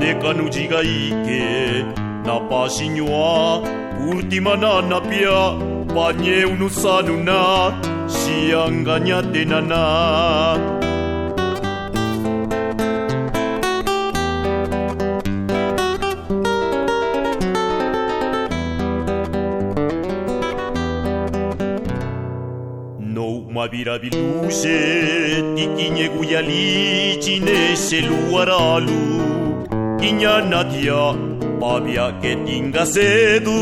Nekanujiga 0.00 0.80
ike 0.82 1.84
Napasinywa 2.26 3.60
Ultima 4.08 4.56
nanapia 4.56 5.73
Baina 5.92 6.46
unu 6.52 6.68
zanuna, 6.68 7.40
zian 8.06 8.84
gainaten 8.86 9.52
ana. 9.58 9.84
Ma 23.54 23.68
bira 23.72 23.96
biluze, 24.02 24.78
tikine 25.56 26.06
guia 26.14 26.40
litzine 26.42 27.58
zelu 27.76 28.18
aralu. 28.40 29.02
Ina 30.08 30.32
nadia, 30.50 31.02
babiak 31.60 32.24
etinga 32.30 32.84
zedu, 32.94 33.58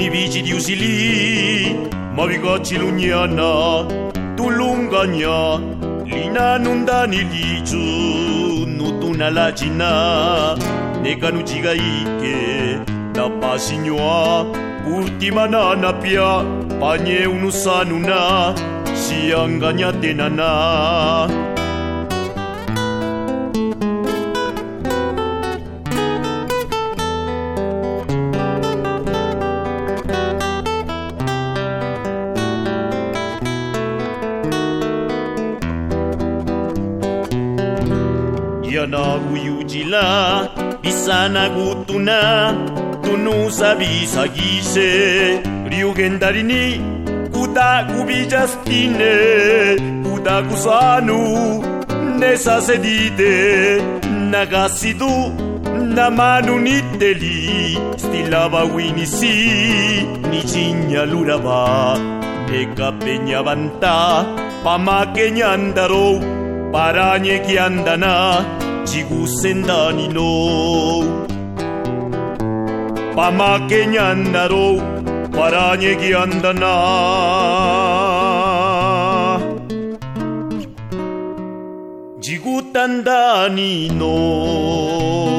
ni 0.00 0.08
vici 0.08 0.40
di 0.40 0.52
usili, 0.52 1.76
ma 2.14 2.24
vi 2.24 2.38
gaci 2.38 2.78
luniana, 2.78 3.84
tu 4.34 4.48
lungania, 4.48 5.60
lina 6.06 6.56
non 6.56 6.86
dani 6.86 7.20
ligiu, 7.32 8.64
nutuna 8.76 9.28
la 9.28 9.52
gina, 9.52 10.56
ne 11.02 11.12
canu 11.20 11.42
giga 11.42 11.72
ike, 11.74 12.80
da 13.12 13.28
pasignoa, 13.28 14.46
ultima 14.86 15.46
nana 15.46 15.92
pia, 15.92 16.30
pagne 16.80 17.26
unu 17.26 17.50
sanuna, 17.52 18.54
si 18.94 19.32
angania 19.32 19.92
tenana. 20.00 21.49
Gutuna 41.54 42.54
Tunu 43.02 43.50
sabisa 43.50 44.28
gise. 44.28 44.90
Ryugendarini 45.70 46.80
Kuta 47.32 47.86
kubijastine 47.90 49.12
Kuta 50.04 50.42
kusanu 50.42 51.18
Nesa 52.18 52.60
sedite. 52.60 53.82
Nagasidu 54.30 55.32
Namanu 55.94 56.58
niteli 56.58 57.78
Stilaba 57.96 58.64
winisi 58.64 60.06
Nichinya 60.30 61.04
luraba 61.04 61.98
Neka 62.50 62.92
peña 62.92 63.42
banta 63.42 64.26
Pama 64.64 65.06
kenyandaro 73.69 74.67
Paranye 75.35 75.95
kiandana 75.99 76.73
지구센다니 82.25 83.89
노 83.99 85.38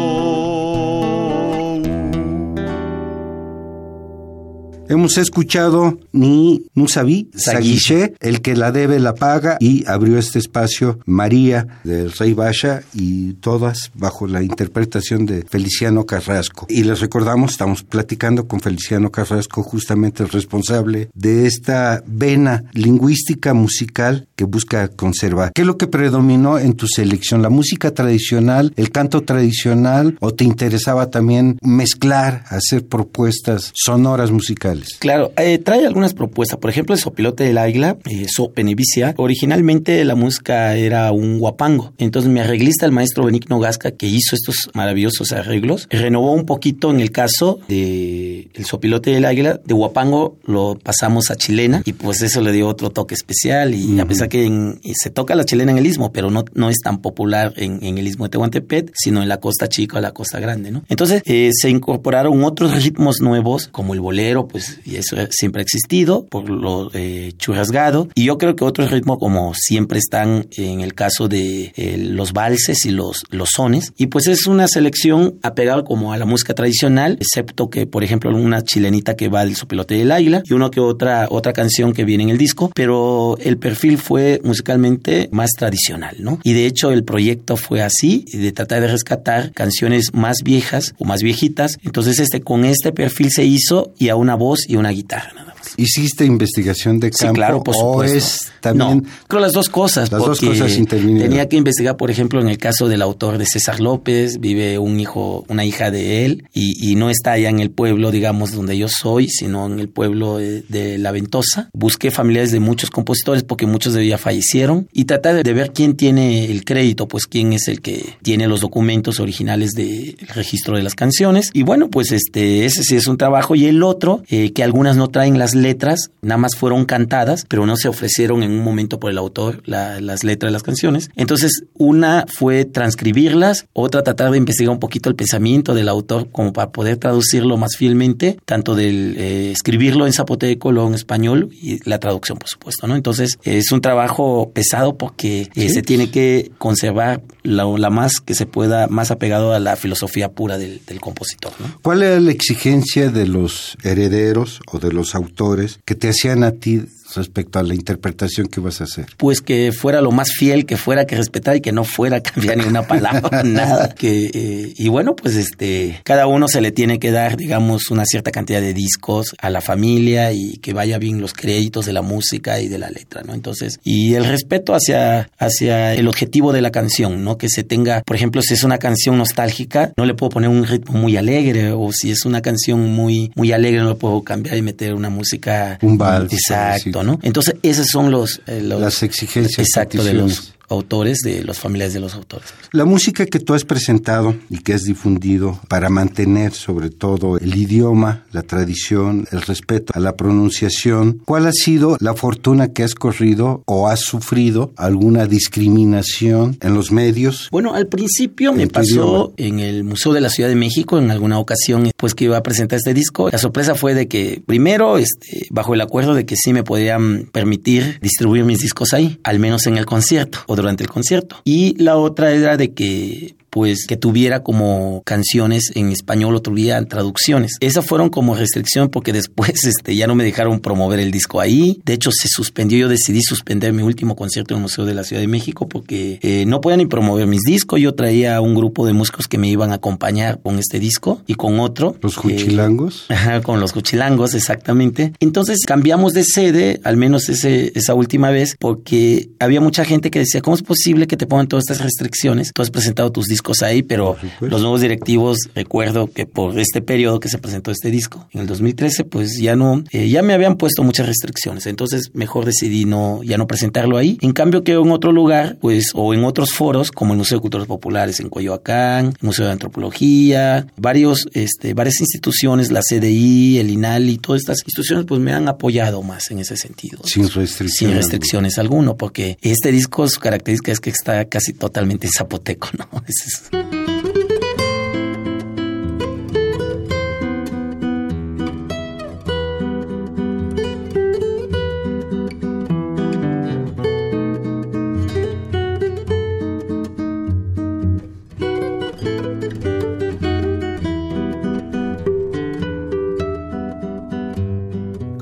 Hemos 4.92 5.18
escuchado 5.18 6.00
Ni 6.12 6.66
Nusabi, 6.76 7.30
Saguiche, 7.34 8.14
el 8.20 8.42
que 8.42 8.58
la 8.58 8.74
debe 8.74 9.00
la 9.00 9.16
paga, 9.16 9.56
y 9.58 9.88
abrió 9.88 10.18
este 10.18 10.38
espacio 10.38 11.00
María 11.06 11.80
del 11.86 12.12
Rey 12.12 12.34
Basha 12.34 12.82
y 12.94 13.36
todas 13.36 13.94
bajo 13.96 14.28
la 14.28 14.44
interpretación 14.44 15.26
de 15.26 15.46
Feliciano 15.50 16.06
Carrasco. 16.06 16.66
Y 16.68 16.84
les 16.84 17.00
recordamos, 17.00 17.52
estamos 17.52 17.84
platicando 17.84 18.50
con 18.50 18.60
Feliciano 18.60 19.12
Carrasco, 19.12 19.64
justamente 19.64 20.24
el 20.24 20.30
responsable 20.30 21.10
de 21.14 21.48
esta 21.48 22.04
vena 22.06 22.66
lingüística 22.74 23.54
musical 23.54 24.28
que 24.36 24.44
busca 24.44 24.90
conservar. 24.90 25.54
¿Qué 25.56 25.62
es 25.62 25.68
lo 25.68 25.78
que 25.78 25.88
predominó 25.88 26.60
en 26.60 26.74
tu 26.74 26.88
selección? 26.88 27.42
¿La 27.42 27.50
música 27.50 27.92
tradicional, 27.92 28.74
el 28.76 28.92
canto 28.92 29.22
tradicional 29.22 30.18
o 30.20 30.34
te 30.34 30.44
interesaba 30.44 31.10
también 31.10 31.58
mezclar, 31.62 32.44
hacer 32.50 32.86
propuestas 32.86 33.72
sonoras 33.74 34.32
musicales? 34.32 34.81
Claro, 35.00 35.32
eh, 35.38 35.58
trae 35.58 35.86
algunas 35.86 36.14
propuestas. 36.14 36.60
Por 36.60 36.70
ejemplo, 36.70 36.96
el 36.96 37.02
sopilote 37.02 37.44
del 37.44 37.58
águila, 37.58 37.98
eh, 38.06 38.26
So 38.30 38.52
Penivicia. 38.52 39.14
Originalmente 39.18 40.04
la 40.06 40.16
música 40.16 40.76
era 40.76 41.12
un 41.12 41.40
guapango. 41.40 41.94
Entonces 41.98 42.32
mi 42.32 42.40
arreglista, 42.40 42.86
el 42.86 42.92
maestro 42.92 43.26
Benigno 43.26 43.60
Gasca, 43.60 43.92
que 43.92 44.08
hizo 44.08 44.36
estos 44.36 44.70
maravillosos 44.74 45.32
arreglos, 45.32 45.88
renovó 45.90 46.34
un 46.34 46.46
poquito 46.46 46.92
en 46.92 47.00
el 47.00 47.12
caso 47.12 47.60
de 47.68 48.50
el 48.54 48.66
sopilote 48.66 49.12
del 49.12 49.26
águila. 49.26 49.60
De 49.64 49.74
guapango 49.74 50.38
lo 50.46 50.78
pasamos 50.82 51.32
a 51.32 51.36
chilena 51.36 51.82
y 51.86 51.94
pues 51.94 52.22
eso 52.22 52.42
le 52.42 52.52
dio 52.52 52.68
otro 52.68 52.90
toque 52.90 53.16
especial. 53.16 53.74
Y 53.76 54.00
a 54.00 54.06
pesar 54.06 54.30
que 54.30 54.76
se 54.94 55.10
toca 55.10 55.36
la 55.36 55.46
chilena 55.46 55.72
en 55.72 55.78
el 55.78 55.86
istmo, 55.86 56.12
pero 56.12 56.32
no, 56.32 56.46
no 56.54 56.70
es 56.70 56.80
tan 56.80 57.02
popular 57.02 57.54
en, 57.58 57.98
el 57.98 58.08
istmo 58.08 58.26
de 58.26 58.30
Tehuantepec, 58.30 58.92
sino 58.94 59.22
en 59.22 59.30
la 59.30 59.38
costa 59.38 59.68
chica 59.68 59.98
o 59.98 60.02
la 60.02 60.12
costa 60.12 60.40
grande, 60.40 60.72
¿no? 60.72 60.84
Entonces 60.90 61.22
eh, 61.26 61.52
se 61.54 61.70
incorporaron 61.70 62.44
otros 62.44 62.84
ritmos 62.84 63.22
nuevos, 63.22 63.68
como 63.68 63.94
el 63.94 64.00
bolero, 64.00 64.48
pues 64.48 64.71
y 64.86 64.96
eso 64.96 65.16
siempre 65.30 65.62
ha 65.62 65.64
existido, 65.64 66.26
por 66.26 66.50
lo 66.50 66.90
eh, 66.94 67.34
churrasgado. 67.38 68.10
Y 68.16 68.26
yo 68.26 68.38
creo 68.38 68.56
que 68.56 68.64
otros 68.64 68.92
ritmos 68.92 69.20
como 69.20 69.54
siempre 69.54 70.00
están 70.00 70.48
en 70.58 70.82
el 70.82 70.94
caso 70.94 71.28
de 71.28 71.74
eh, 71.76 71.98
los 71.98 72.34
valses 72.34 72.86
y 72.86 72.92
los, 72.92 73.24
los 73.30 73.50
sones. 73.50 73.94
Y 73.98 74.08
pues 74.08 74.28
es 74.28 74.48
una 74.48 74.68
selección 74.68 75.36
apegada 75.44 75.84
como 75.84 76.14
a 76.14 76.18
la 76.18 76.26
música 76.26 76.54
tradicional, 76.54 77.18
excepto 77.20 77.70
que, 77.70 77.88
por 77.88 78.04
ejemplo, 78.04 78.30
una 78.30 78.64
chilenita 78.64 79.16
que 79.16 79.30
va 79.30 79.46
del 79.46 79.56
sopilote 79.56 79.96
del 79.96 80.12
águila 80.12 80.44
y 80.46 80.54
uno 80.54 80.72
que 80.72 80.80
otra, 80.80 81.28
otra 81.30 81.54
canción 81.54 81.94
que 81.94 82.06
viene 82.06 82.24
en 82.24 82.30
el 82.30 82.38
disco, 82.38 82.72
pero 82.74 83.38
el 83.40 83.58
perfil 83.58 83.98
fue 83.98 84.42
musicalmente 84.44 85.30
más 85.32 85.52
tradicional, 85.52 86.16
¿no? 86.20 86.40
Y 86.44 86.54
de 86.54 86.66
hecho 86.66 86.92
el 86.92 87.04
proyecto 87.04 87.58
fue 87.58 87.82
así, 87.82 88.26
de 88.32 88.52
tratar 88.52 88.82
de 88.82 88.88
rescatar 88.88 89.52
canciones 89.54 90.14
más 90.14 90.38
viejas 90.44 90.94
o 90.98 91.06
más 91.06 91.24
viejitas. 91.24 91.78
Entonces 91.84 92.20
este 92.20 92.42
con 92.42 92.66
este 92.66 92.92
perfil 92.92 93.30
se 93.32 93.46
hizo 93.46 93.94
y 93.98 94.10
a 94.10 94.16
una 94.16 94.36
voz 94.36 94.61
y 94.68 94.76
una 94.76 94.90
guitarra 94.90 95.34
nada. 95.34 95.56
¿Hiciste 95.78 96.26
investigación 96.26 97.00
de 97.00 97.12
campo? 97.12 97.34
Sí, 97.34 97.34
claro, 97.34 97.64
por 97.64 97.76
supuesto. 97.76 98.16
¿O 98.16 98.18
es 98.18 98.52
también... 98.62 99.04
No, 99.04 99.10
creo 99.28 99.42
las 99.42 99.54
dos 99.54 99.70
cosas. 99.70 100.12
Las 100.12 100.22
dos 100.22 100.40
cosas 100.40 100.78
intervinieron. 100.78 101.30
Tenía 101.30 101.50
que 101.50 101.58
investigar, 101.58 101.98
por 101.98 102.12
ejemplo, 102.12 102.42
en 102.42 102.48
el 102.48 102.58
caso 102.58 102.88
del 102.88 103.02
autor 103.02 103.38
de 103.38 103.46
César 103.46 103.80
López, 103.80 104.40
vive 104.40 104.78
un 104.78 105.00
hijo, 105.00 105.46
una 105.48 105.66
hija 105.66 105.92
de 105.92 106.26
él, 106.26 106.46
y, 106.54 106.92
no 106.96 107.10
está 107.10 107.32
allá 107.32 107.50
en 107.50 107.60
el 107.60 107.72
pueblo, 107.72 108.12
digamos, 108.12 108.52
donde 108.52 108.78
yo 108.78 108.88
soy, 108.88 109.28
sino 109.30 109.66
en 109.66 109.80
el 109.80 109.90
pueblo 109.90 110.38
de, 110.38 110.98
La 111.00 111.12
Ventosa. 111.12 111.70
Busqué 111.74 112.12
familiares 112.12 112.52
de 112.52 112.60
muchos 112.60 112.90
compositores 112.90 113.44
porque 113.44 113.66
muchos 113.66 113.94
de 113.94 114.02
ellos 114.02 114.12
ya 114.12 114.18
fallecieron 114.18 114.88
y 114.92 115.06
tratar 115.06 115.42
de 115.44 115.54
ver 115.54 115.72
quién 115.72 115.96
tiene 115.96 116.46
el 116.46 116.66
crédito, 116.66 117.08
pues 117.08 117.26
quién 117.26 117.54
es 117.54 117.68
el 117.68 117.82
que 117.82 118.18
tiene 118.22 118.48
los 118.48 118.62
documentos 118.62 119.20
originales 119.20 119.72
del 119.72 120.18
registro 120.36 120.76
de 120.76 120.84
las 120.84 120.96
canciones. 120.96 121.50
Y 121.54 121.64
bueno, 121.64 121.90
pues 121.90 122.12
este, 122.12 122.66
ese 122.66 122.84
sí 122.84 122.96
es 122.96 123.08
un 123.08 123.18
trabajo. 123.18 123.56
Y 123.56 123.66
el 123.66 123.84
otro, 123.84 124.24
eh, 124.30 124.52
que 124.52 124.64
algunas 124.64 124.98
no 124.98 125.08
traen 125.08 125.40
las 125.40 125.51
letras, 125.56 126.12
nada 126.22 126.38
más 126.38 126.56
fueron 126.56 126.86
cantadas, 126.86 127.46
pero 127.48 127.66
no 127.66 127.78
se 127.78 127.88
ofrecieron 127.88 128.44
en 128.44 128.52
un 128.52 128.64
momento 128.64 129.00
por 129.00 129.12
el 129.12 129.18
autor 129.18 129.62
las 129.66 130.24
letras 130.24 130.50
de 130.50 130.54
las 130.54 130.64
canciones. 130.64 131.10
Entonces, 131.16 131.64
una 131.74 132.26
fue 132.28 132.66
transcribirlas, 132.66 133.66
otra 133.74 134.04
tratar 134.04 134.32
de 134.32 134.38
investigar 134.38 134.72
un 134.72 134.80
poquito 134.80 135.10
el 135.10 135.16
pensamiento 135.16 135.74
del 135.74 135.90
autor 135.90 136.30
como 136.32 136.54
para 136.54 136.72
poder 136.72 136.98
traducirlo 136.98 137.58
más 137.58 137.76
fielmente, 137.78 138.38
tanto 138.46 138.76
del 138.76 139.16
eh, 139.18 139.52
escribirlo 139.52 140.06
en 140.06 140.14
zapoteco, 140.14 140.72
luego 140.72 140.90
en 140.90 140.96
español 140.96 141.50
y 141.52 141.88
la 141.88 142.00
traducción, 142.00 142.38
por 142.38 142.50
supuesto, 142.50 142.88
¿no? 142.88 142.96
Entonces, 142.96 143.38
es 143.44 143.72
un 143.72 143.82
trabajo 143.82 144.52
pesado 144.54 144.98
porque 144.98 145.50
eh, 145.56 145.70
se 145.70 145.82
tiene 145.82 146.12
que 146.12 146.52
conservar 146.58 147.22
la, 147.44 147.90
más 147.90 148.22
que 148.22 148.36
se 148.36 148.46
pueda, 148.46 148.88
más 148.88 149.12
apegado 149.12 149.54
a 149.54 149.60
la 149.60 149.76
filosofía 149.76 150.30
pura 150.30 150.58
del, 150.58 150.82
del 150.86 151.00
compositor. 151.00 151.52
¿Cuál 151.82 152.04
era 152.04 152.20
la 152.20 152.32
exigencia 152.32 153.10
de 153.10 153.28
los 153.28 153.78
herederos 153.84 154.62
o 154.72 154.80
de 154.80 154.92
los 154.92 155.16
autores 155.16 155.80
que 155.86 155.96
te 155.96 156.10
hacían 156.10 156.44
a 156.44 156.52
ti 156.52 156.86
respecto 157.16 157.60
a 157.60 157.64
la 157.64 157.74
interpretación 157.74 158.48
que 158.48 158.60
vas 158.60 158.82
a 158.82 158.86
hacer? 158.86 159.08
Pues 159.18 159.42
que 159.42 159.72
fuera 159.72 160.02
lo 160.02 160.12
más 160.12 160.32
fiel, 160.32 160.66
que 160.66 160.78
fuera 160.78 161.06
que 161.06 161.16
respetara 161.16 161.58
y 161.58 161.62
que 161.62 161.72
no 161.72 161.84
fuera 161.84 162.18
a 162.18 162.22
cambiar 162.22 162.58
ni 162.58 162.66
una 162.66 162.88
palabra, 162.88 163.44
nada. 163.44 163.90
Que, 163.90 164.32
eh, 164.34 164.74
y 164.76 164.88
bueno, 164.90 165.16
pues 165.16 165.36
este, 165.36 166.02
cada 166.04 166.28
uno 166.28 166.48
se 166.48 166.62
le 166.62 166.72
tiene 166.72 167.00
que 167.00 167.12
dar, 167.12 167.38
digamos, 167.38 167.90
una 167.92 168.06
cierta 168.06 168.32
cantidad 168.32 168.62
de 168.62 168.74
discos 168.74 169.36
a 169.40 169.50
la 169.50 169.62
familia 169.62 170.32
y 170.34 170.58
que 170.58 170.74
vaya 170.74 170.98
bien 170.98 171.22
los 171.22 171.34
créditos 171.34 171.86
de 171.86 171.94
la 171.94 172.02
música 172.02 172.60
y 172.60 172.68
de 172.68 172.78
la 172.78 172.90
letra, 172.90 173.24
¿no? 173.24 173.34
Entonces, 173.34 173.80
y 173.84 174.16
el 174.16 174.26
respeto 174.26 174.74
hacia, 174.74 175.30
hacia 175.38 175.94
el 175.94 176.08
objetivo 176.08 176.54
de 176.54 176.62
la 176.62 176.72
canción, 176.72 177.24
¿no? 177.24 177.38
Que 177.38 177.50
se 177.50 177.64
tenga, 177.64 178.04
por 178.06 178.16
ejemplo, 178.16 178.42
si 178.42 178.54
es 178.54 178.64
una 178.64 178.78
canción 178.78 179.18
nostálgica, 179.18 179.94
no 179.98 180.06
le 180.06 180.14
puedo 180.14 180.32
poner 180.32 180.50
un 180.50 180.66
ritmo 180.66 180.98
muy 180.98 181.18
alegre, 181.18 181.72
o 181.72 181.92
si 181.92 182.12
es 182.12 182.26
una 182.26 182.42
canción 182.42 182.80
muy, 182.92 183.32
muy 183.36 183.52
alegre, 183.52 183.82
no 183.82 183.90
le 183.90 183.96
puedo 183.96 184.22
cambiar 184.24 184.58
y 184.58 184.62
meter 184.62 184.94
una 184.94 185.10
música. 185.10 185.78
Un 185.82 185.98
vals. 185.98 186.34
Exacto. 186.34 187.01
Entonces, 187.22 187.56
esas 187.64 187.88
son 187.88 188.12
los, 188.12 188.42
eh, 188.48 188.62
las 188.62 189.04
exigencias 189.04 189.68
exacto 189.68 190.04
de 190.04 190.14
los 190.14 190.54
autores, 190.72 191.20
de 191.24 191.44
los 191.44 191.60
familiares 191.60 191.94
de 191.94 192.00
los 192.00 192.16
autores. 192.16 192.54
La 192.72 192.86
música 192.86 193.26
que 193.26 193.40
tú 193.40 193.54
has 193.54 193.66
presentado 193.66 194.36
y 194.50 194.60
que 194.60 194.74
has 194.74 194.84
difundido 194.84 195.60
para 195.68 195.90
mantener 195.90 196.54
sobre 196.54 196.90
todo 196.90 197.38
el 197.38 197.56
idioma, 197.56 198.26
la 198.32 198.44
tradición, 198.44 199.28
el 199.32 199.42
respeto 199.42 199.94
a 199.96 200.00
la 200.00 200.16
pronunciación, 200.16 201.22
¿cuál 201.26 201.48
ha 201.48 201.52
sido 201.52 201.98
la 202.00 202.14
fortuna 202.14 202.70
que 202.70 202.84
has 202.84 202.96
corrido 202.96 203.64
o 203.66 203.88
has 203.88 204.02
sufrido 204.02 204.74
alguna 204.78 205.28
discriminación 205.28 206.58
en 206.62 206.74
los 206.74 206.92
medios? 206.92 207.50
Bueno, 207.52 207.74
al 207.74 207.88
principio 207.88 208.54
me 208.54 208.68
pasó 208.68 209.34
en 209.38 209.60
el 209.60 209.84
Museo 209.84 210.14
de 210.14 210.22
la 210.22 210.30
Ciudad 210.30 210.50
de 210.50 210.56
México 210.56 210.98
en 210.98 211.12
alguna 211.12 211.40
ocasión, 211.40 211.92
pues 211.98 212.16
que 212.16 212.26
iba 212.26 212.38
a 212.38 212.44
presentar 212.44 212.78
este 212.78 212.94
disco. 212.94 213.30
La 213.30 213.38
sorpresa 213.38 213.76
fue 213.76 213.94
de 213.94 214.08
que 214.08 214.42
primero, 214.46 214.98
este, 214.98 215.48
bajo 215.50 215.74
el 215.74 215.82
acuerdo 215.82 216.14
de 216.14 216.26
que 216.26 216.36
sí 216.36 216.54
me 216.54 216.64
podían 216.64 217.30
permitir 217.32 218.00
distribuir 218.02 218.46
mis 218.46 218.60
discos 218.60 218.94
ahí, 218.94 219.20
al 219.24 219.40
menos 219.40 219.68
en 219.68 219.78
el 219.78 219.86
concierto 219.86 220.40
o 220.48 220.56
durante 220.62 220.84
el 220.84 220.90
concierto. 220.90 221.38
Y 221.44 221.82
la 221.82 221.98
otra 221.98 222.32
era 222.32 222.58
de 222.58 222.74
que 222.74 223.36
pues 223.52 223.86
que 223.86 223.98
tuviera 223.98 224.42
como 224.42 225.04
canciones 225.06 225.72
en 225.76 225.90
español 225.92 226.36
o 226.36 226.42
tuviera 226.42 226.84
traducciones. 226.86 227.58
Esas 227.60 227.86
fueron 227.86 228.10
como 228.10 228.34
restricción 228.34 228.90
porque 228.90 229.14
después 229.22 229.66
este, 229.66 229.96
ya 229.96 230.08
no 230.08 230.16
me 230.16 230.24
dejaron 230.24 230.60
promover 230.62 231.00
el 231.00 231.12
disco 231.12 231.40
ahí. 231.40 231.80
De 231.86 231.94
hecho, 231.94 232.12
se 232.12 232.28
suspendió. 232.30 232.80
Yo 232.80 232.88
decidí 232.88 233.22
suspender 233.22 233.74
mi 233.74 233.84
último 233.84 234.16
concierto 234.16 234.54
en 234.54 234.60
el 234.60 234.62
Museo 234.64 234.86
de 234.86 234.94
la 234.94 235.04
Ciudad 235.04 235.22
de 235.22 235.28
México 235.28 235.68
porque 235.68 236.20
eh, 236.22 236.46
no 236.48 236.62
podían 236.62 236.80
ni 236.80 236.86
promover 236.86 237.28
mis 237.28 237.42
discos. 237.42 237.80
Yo 237.80 237.94
traía 237.94 238.40
un 238.42 238.56
grupo 238.56 238.88
de 238.88 238.94
músicos 238.94 239.28
que 239.28 239.38
me 239.38 239.50
iban 239.50 239.72
a 239.72 239.76
acompañar 239.76 240.40
con 240.42 240.58
este 240.58 240.80
disco 240.80 241.22
y 241.28 241.36
con 241.36 241.60
otro. 241.60 241.98
¿Los 242.02 242.16
Cuchilangos? 242.16 243.06
ajá, 243.10 243.42
con 243.42 243.60
los 243.60 243.74
Cuchilangos, 243.74 244.34
exactamente. 244.34 245.14
Entonces 245.20 245.60
cambiamos 245.66 246.14
de 246.14 246.24
sede, 246.24 246.80
al 246.86 246.96
menos 246.96 247.28
ese, 247.28 247.74
esa 247.76 247.94
última 247.94 248.32
vez, 248.32 248.56
porque 248.58 249.30
había 249.40 249.60
mucha 249.60 249.84
gente 249.84 250.10
que 250.10 250.20
decía, 250.20 250.42
¿cómo 250.42 250.56
es 250.56 250.64
posible 250.64 251.08
que 251.08 251.18
te 251.18 251.28
pongan 251.28 251.48
todas 251.48 251.66
estas 251.68 251.84
restricciones? 251.84 252.52
Tú 252.54 252.62
has 252.62 252.72
presentado 252.72 253.12
tus 253.12 253.26
discos 253.26 253.41
discos 253.42 253.64
ahí, 253.64 253.82
pero 253.82 254.18
los 254.40 254.62
nuevos 254.62 254.82
directivos, 254.82 255.40
recuerdo 255.56 256.12
que 256.12 256.28
por 256.28 256.60
este 256.60 256.82
periodo 256.82 257.20
que 257.20 257.28
se 257.28 257.40
presentó 257.40 257.72
este 257.72 257.90
disco, 257.90 258.28
en 258.32 258.42
el 258.42 258.48
2013, 258.48 259.04
pues 259.06 259.40
ya 259.40 259.56
no, 259.56 259.84
eh, 259.92 260.10
ya 260.10 260.22
me 260.22 260.34
habían 260.34 260.58
puesto 260.58 260.84
muchas 260.84 261.08
restricciones, 261.08 261.66
entonces 261.66 262.12
mejor 262.14 262.46
decidí 262.46 262.86
no, 262.86 263.24
ya 263.24 263.38
no 263.38 263.48
presentarlo 263.48 263.98
ahí. 263.98 264.20
En 264.22 264.34
cambio 264.34 264.64
que 264.64 264.74
en 264.74 264.92
otro 264.92 265.12
lugar, 265.12 265.58
pues, 265.60 265.92
o 265.96 266.14
en 266.14 266.24
otros 266.24 266.52
foros, 266.52 266.92
como 266.92 267.14
el 267.14 267.18
Museo 267.18 267.40
de 267.40 267.42
Culturas 267.42 267.68
Populares 267.68 268.20
en 268.20 268.30
Coyoacán, 268.30 269.08
el 269.08 269.26
Museo 269.26 269.48
de 269.48 269.54
Antropología, 269.54 270.68
varios, 270.78 271.28
este, 271.34 271.74
varias 271.74 272.00
instituciones, 272.00 272.72
la 272.72 272.82
CDI, 272.82 273.58
el 273.58 273.72
INALI, 273.72 274.20
todas 274.20 274.42
estas 274.42 274.60
instituciones, 274.60 275.06
pues 275.08 275.20
me 275.20 275.34
han 275.34 275.48
apoyado 275.48 276.04
más 276.04 276.30
en 276.30 276.40
ese 276.40 276.58
sentido. 276.58 277.00
Sin 277.06 277.24
restricciones. 277.24 277.74
Sin 277.74 277.94
restricciones 277.94 278.60
alguno, 278.60 278.98
porque 278.98 279.38
este 279.42 279.72
disco, 279.72 280.08
su 280.08 280.20
característica 280.20 280.72
es 280.72 280.80
que 280.80 280.92
está 280.92 281.26
casi 281.26 281.54
totalmente 281.54 282.08
zapoteco, 282.16 282.70
¿no? 282.78 283.04
gracias. 283.32 283.72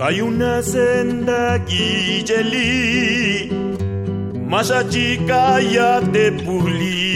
Hay 0.01 0.21
una 0.21 0.63
senda 0.63 1.57
guilleli, 1.67 3.51
más 4.47 4.71
allí 4.71 5.19
cállate 5.27 6.31
pulí 6.31 7.08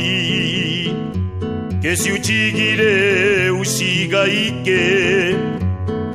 que 1.84 1.98
si 1.98 2.14
uchigire 2.14 3.52
usiga 3.52 4.24
ike, 4.26 5.36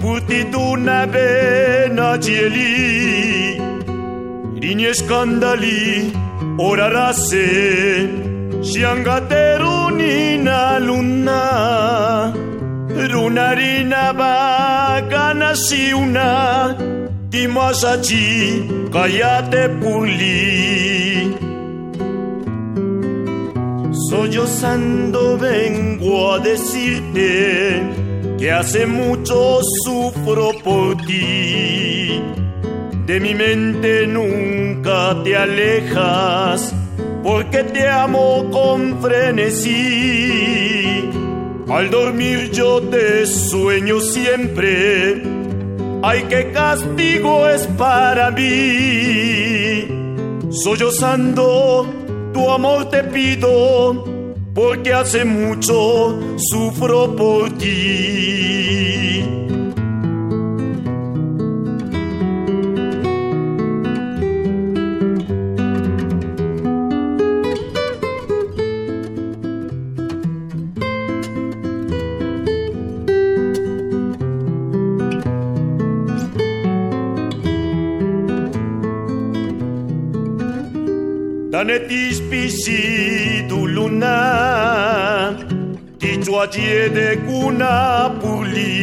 putituna 0.00 1.04
vena 1.14 2.16
chieli, 2.24 3.60
rini 4.62 4.88
scandali, 4.94 6.10
orarase, 6.68 7.48
siangaterunina 8.70 10.60
luna. 10.86 12.32
Lunarina 13.12 14.04
bagana 14.20 15.54
si 15.54 15.92
una. 15.92 16.74
Timasachi 17.30 18.88
cállate 18.90 19.68
puli 19.80 21.07
Sollozando 24.08 25.36
vengo 25.36 26.32
a 26.32 26.38
decirte 26.38 27.82
que 28.38 28.50
hace 28.50 28.86
mucho 28.86 29.60
sufro 29.84 30.52
por 30.64 30.96
ti. 30.98 32.22
De 33.06 33.20
mi 33.20 33.34
mente 33.34 34.06
nunca 34.06 35.22
te 35.22 35.36
alejas, 35.36 36.74
porque 37.22 37.64
te 37.64 37.88
amo 37.88 38.48
con 38.50 39.00
frenesí 39.02 40.48
al 41.70 41.90
dormir 41.90 42.50
yo 42.50 42.80
te 42.80 43.26
sueño 43.26 44.00
siempre. 44.00 45.22
Ay, 46.02 46.24
qué 46.28 46.50
castigo 46.52 47.46
es 47.46 47.66
para 47.66 48.30
mí. 48.30 49.86
Sollozando, 50.50 51.86
tu 52.38 52.48
amor 52.48 52.88
te 52.88 53.02
pido, 53.02 54.04
porque 54.54 54.92
hace 54.92 55.24
mucho 55.24 56.36
sufro 56.50 57.16
por 57.16 57.50
ti. 57.58 58.88
Pisi 82.30 82.82
tu 83.48 83.58
luna 83.74 84.16
Tichua 85.98 86.46
de 86.96 87.08
kuna 87.26 87.72
puli 88.20 88.76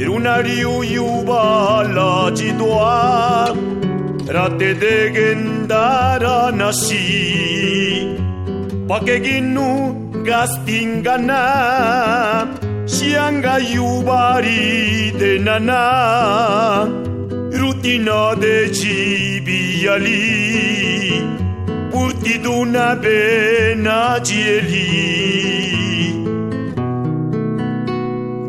Iruna 0.00 0.34
riu 0.46 0.74
yuba 0.94 1.44
la 1.96 2.12
chidua 2.38 2.94
Rate 4.34 4.70
de 4.82 4.96
gendara 5.16 6.38
nasi 6.60 7.06
Pake 8.88 9.16
ginu 9.24 9.68
gastingana 10.26 11.42
Sianga 12.86 13.54
yubari 13.74 15.12
de 15.20 15.32
nana 15.46 15.82
Rutina 17.60 18.20
de 18.42 18.56
chibiali 18.78 20.20
una 22.38 23.00
pena 23.00 24.20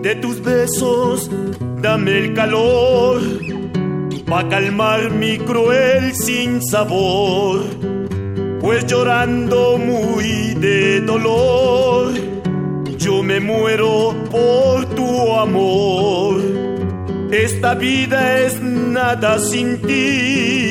De 0.01 0.15
tus 0.21 0.41
besos, 0.43 1.29
dame 1.81 2.17
el 2.19 2.33
calor, 2.33 3.21
pa' 4.27 4.47
calmar 4.49 5.09
mi 5.11 5.37
cruel 5.39 6.13
sin 6.13 6.61
sabor, 6.61 7.61
pues 8.59 8.85
llorando 8.85 9.79
muy 9.79 10.53
de 10.59 11.01
dolor, 11.01 12.13
yo 12.97 13.23
me 13.23 13.39
muero 13.39 14.13
por 14.29 14.85
tu 14.95 15.33
amor. 15.33 16.39
Esta 17.31 17.73
vida 17.75 18.39
es 18.41 18.61
nada 18.61 19.39
sin 19.39 19.81
ti 19.81 20.70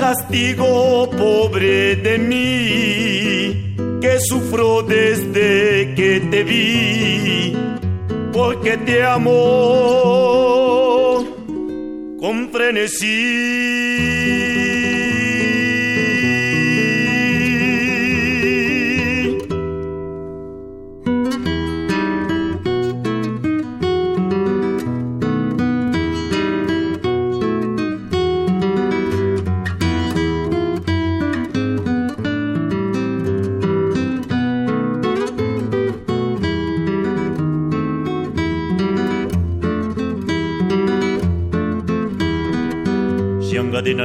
castigo 0.00 1.08
pobre 1.10 1.94
de 1.96 2.18
mí, 2.18 3.76
que 4.00 4.18
sufro 4.20 4.82
desde 4.82 5.94
que 5.94 6.20
te 6.30 6.42
vi, 6.42 7.54
porque 8.32 8.78
te 8.78 9.02
amo 9.02 9.34
con 12.18 12.48
frenesí. 12.50 14.59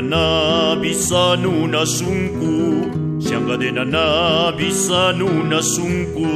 nana 0.01 0.75
bisa 0.81 1.37
nuna 1.41 1.85
sungku 1.85 2.55
Siangga 3.23 3.55
de 3.57 3.71
na 3.71 4.51
bisa 4.57 5.13
nuna 5.17 5.59
sungku 5.63 6.31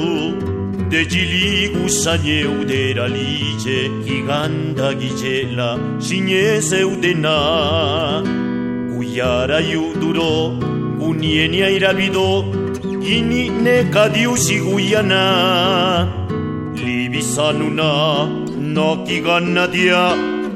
De 0.89 1.06
jili 1.06 1.69
gusanye 1.74 2.45
udera 2.45 3.08
lije 3.08 3.80
Giganda 4.06 4.93
gijela 4.93 5.69
sinyeze 6.00 6.84
udena 6.84 7.38
Guiara 8.95 9.60
yuduro 9.60 10.56
gunienia 11.00 11.69
irabido 11.69 12.45
Gini 13.04 13.50
neka 13.50 14.10
diusi 14.10 14.60
guiana 14.60 16.08
Libisa 16.76 17.52
nuna 17.54 17.89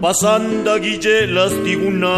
pasanda 0.04 0.74
gile 0.84 1.18
lastiguna 1.36 2.16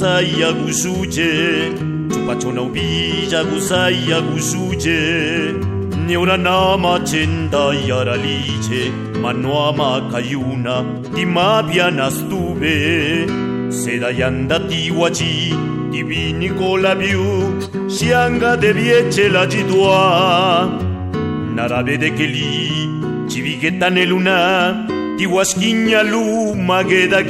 gusaya 0.00 0.52
gusuje. 0.52 1.72
Chupachona 2.08 2.62
ubilla 2.62 3.44
gusaya 3.44 4.20
gusuje. 4.20 5.54
Neura 6.06 6.36
nama 6.38 7.00
chenda 7.00 7.74
yaraliche. 7.88 8.92
Manoama 9.20 10.00
kayuna 10.10 10.84
timabia 11.14 11.90
nastuve 11.90 13.26
Seda 13.68 14.10
yanda 14.10 14.58
tiwachi 14.60 15.54
divini 15.90 16.48
kolabiu 16.48 17.60
Sianga 17.86 18.56
de 18.56 18.72
vieche 18.72 19.28
la 19.28 19.46
jidua. 19.46 20.70
Narabe 21.54 21.98
de 21.98 22.10
keli 22.10 22.88
chivigueta 23.28 23.90
neluna. 23.90 24.86
Tiwasquiña 25.18 26.02
luma 26.02 26.82
geda 26.84 27.22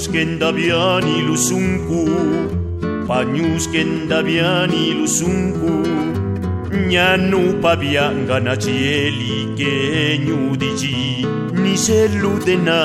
pañusken 0.00 0.38
da 0.38 0.50
iluzunku, 0.50 2.08
pañusken 3.06 4.08
da 4.08 4.20
iluzunku, 4.22 5.72
Ñanu 6.90 7.60
pabia 7.62 8.06
gana 8.28 8.54
txieli 8.56 9.34
genu 9.58 10.56
digi, 10.56 11.26
nizelu 11.52 12.32
dena, 12.46 12.80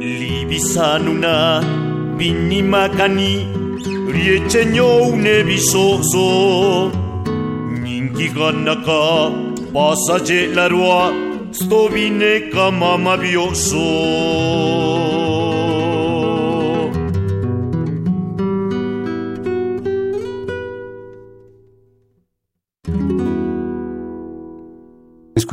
libizanuna, 0.00 1.34
binimakani, 2.18 3.34
rietxen 4.12 4.74
joune 4.74 5.36
bizozo, 5.46 6.90
ninki 7.82 8.28
ganaka, 8.34 9.30
pasaje 9.72 10.40
larua, 10.56 11.12
Sto 11.52 11.86
vine 11.88 12.48
ca. 12.50 12.70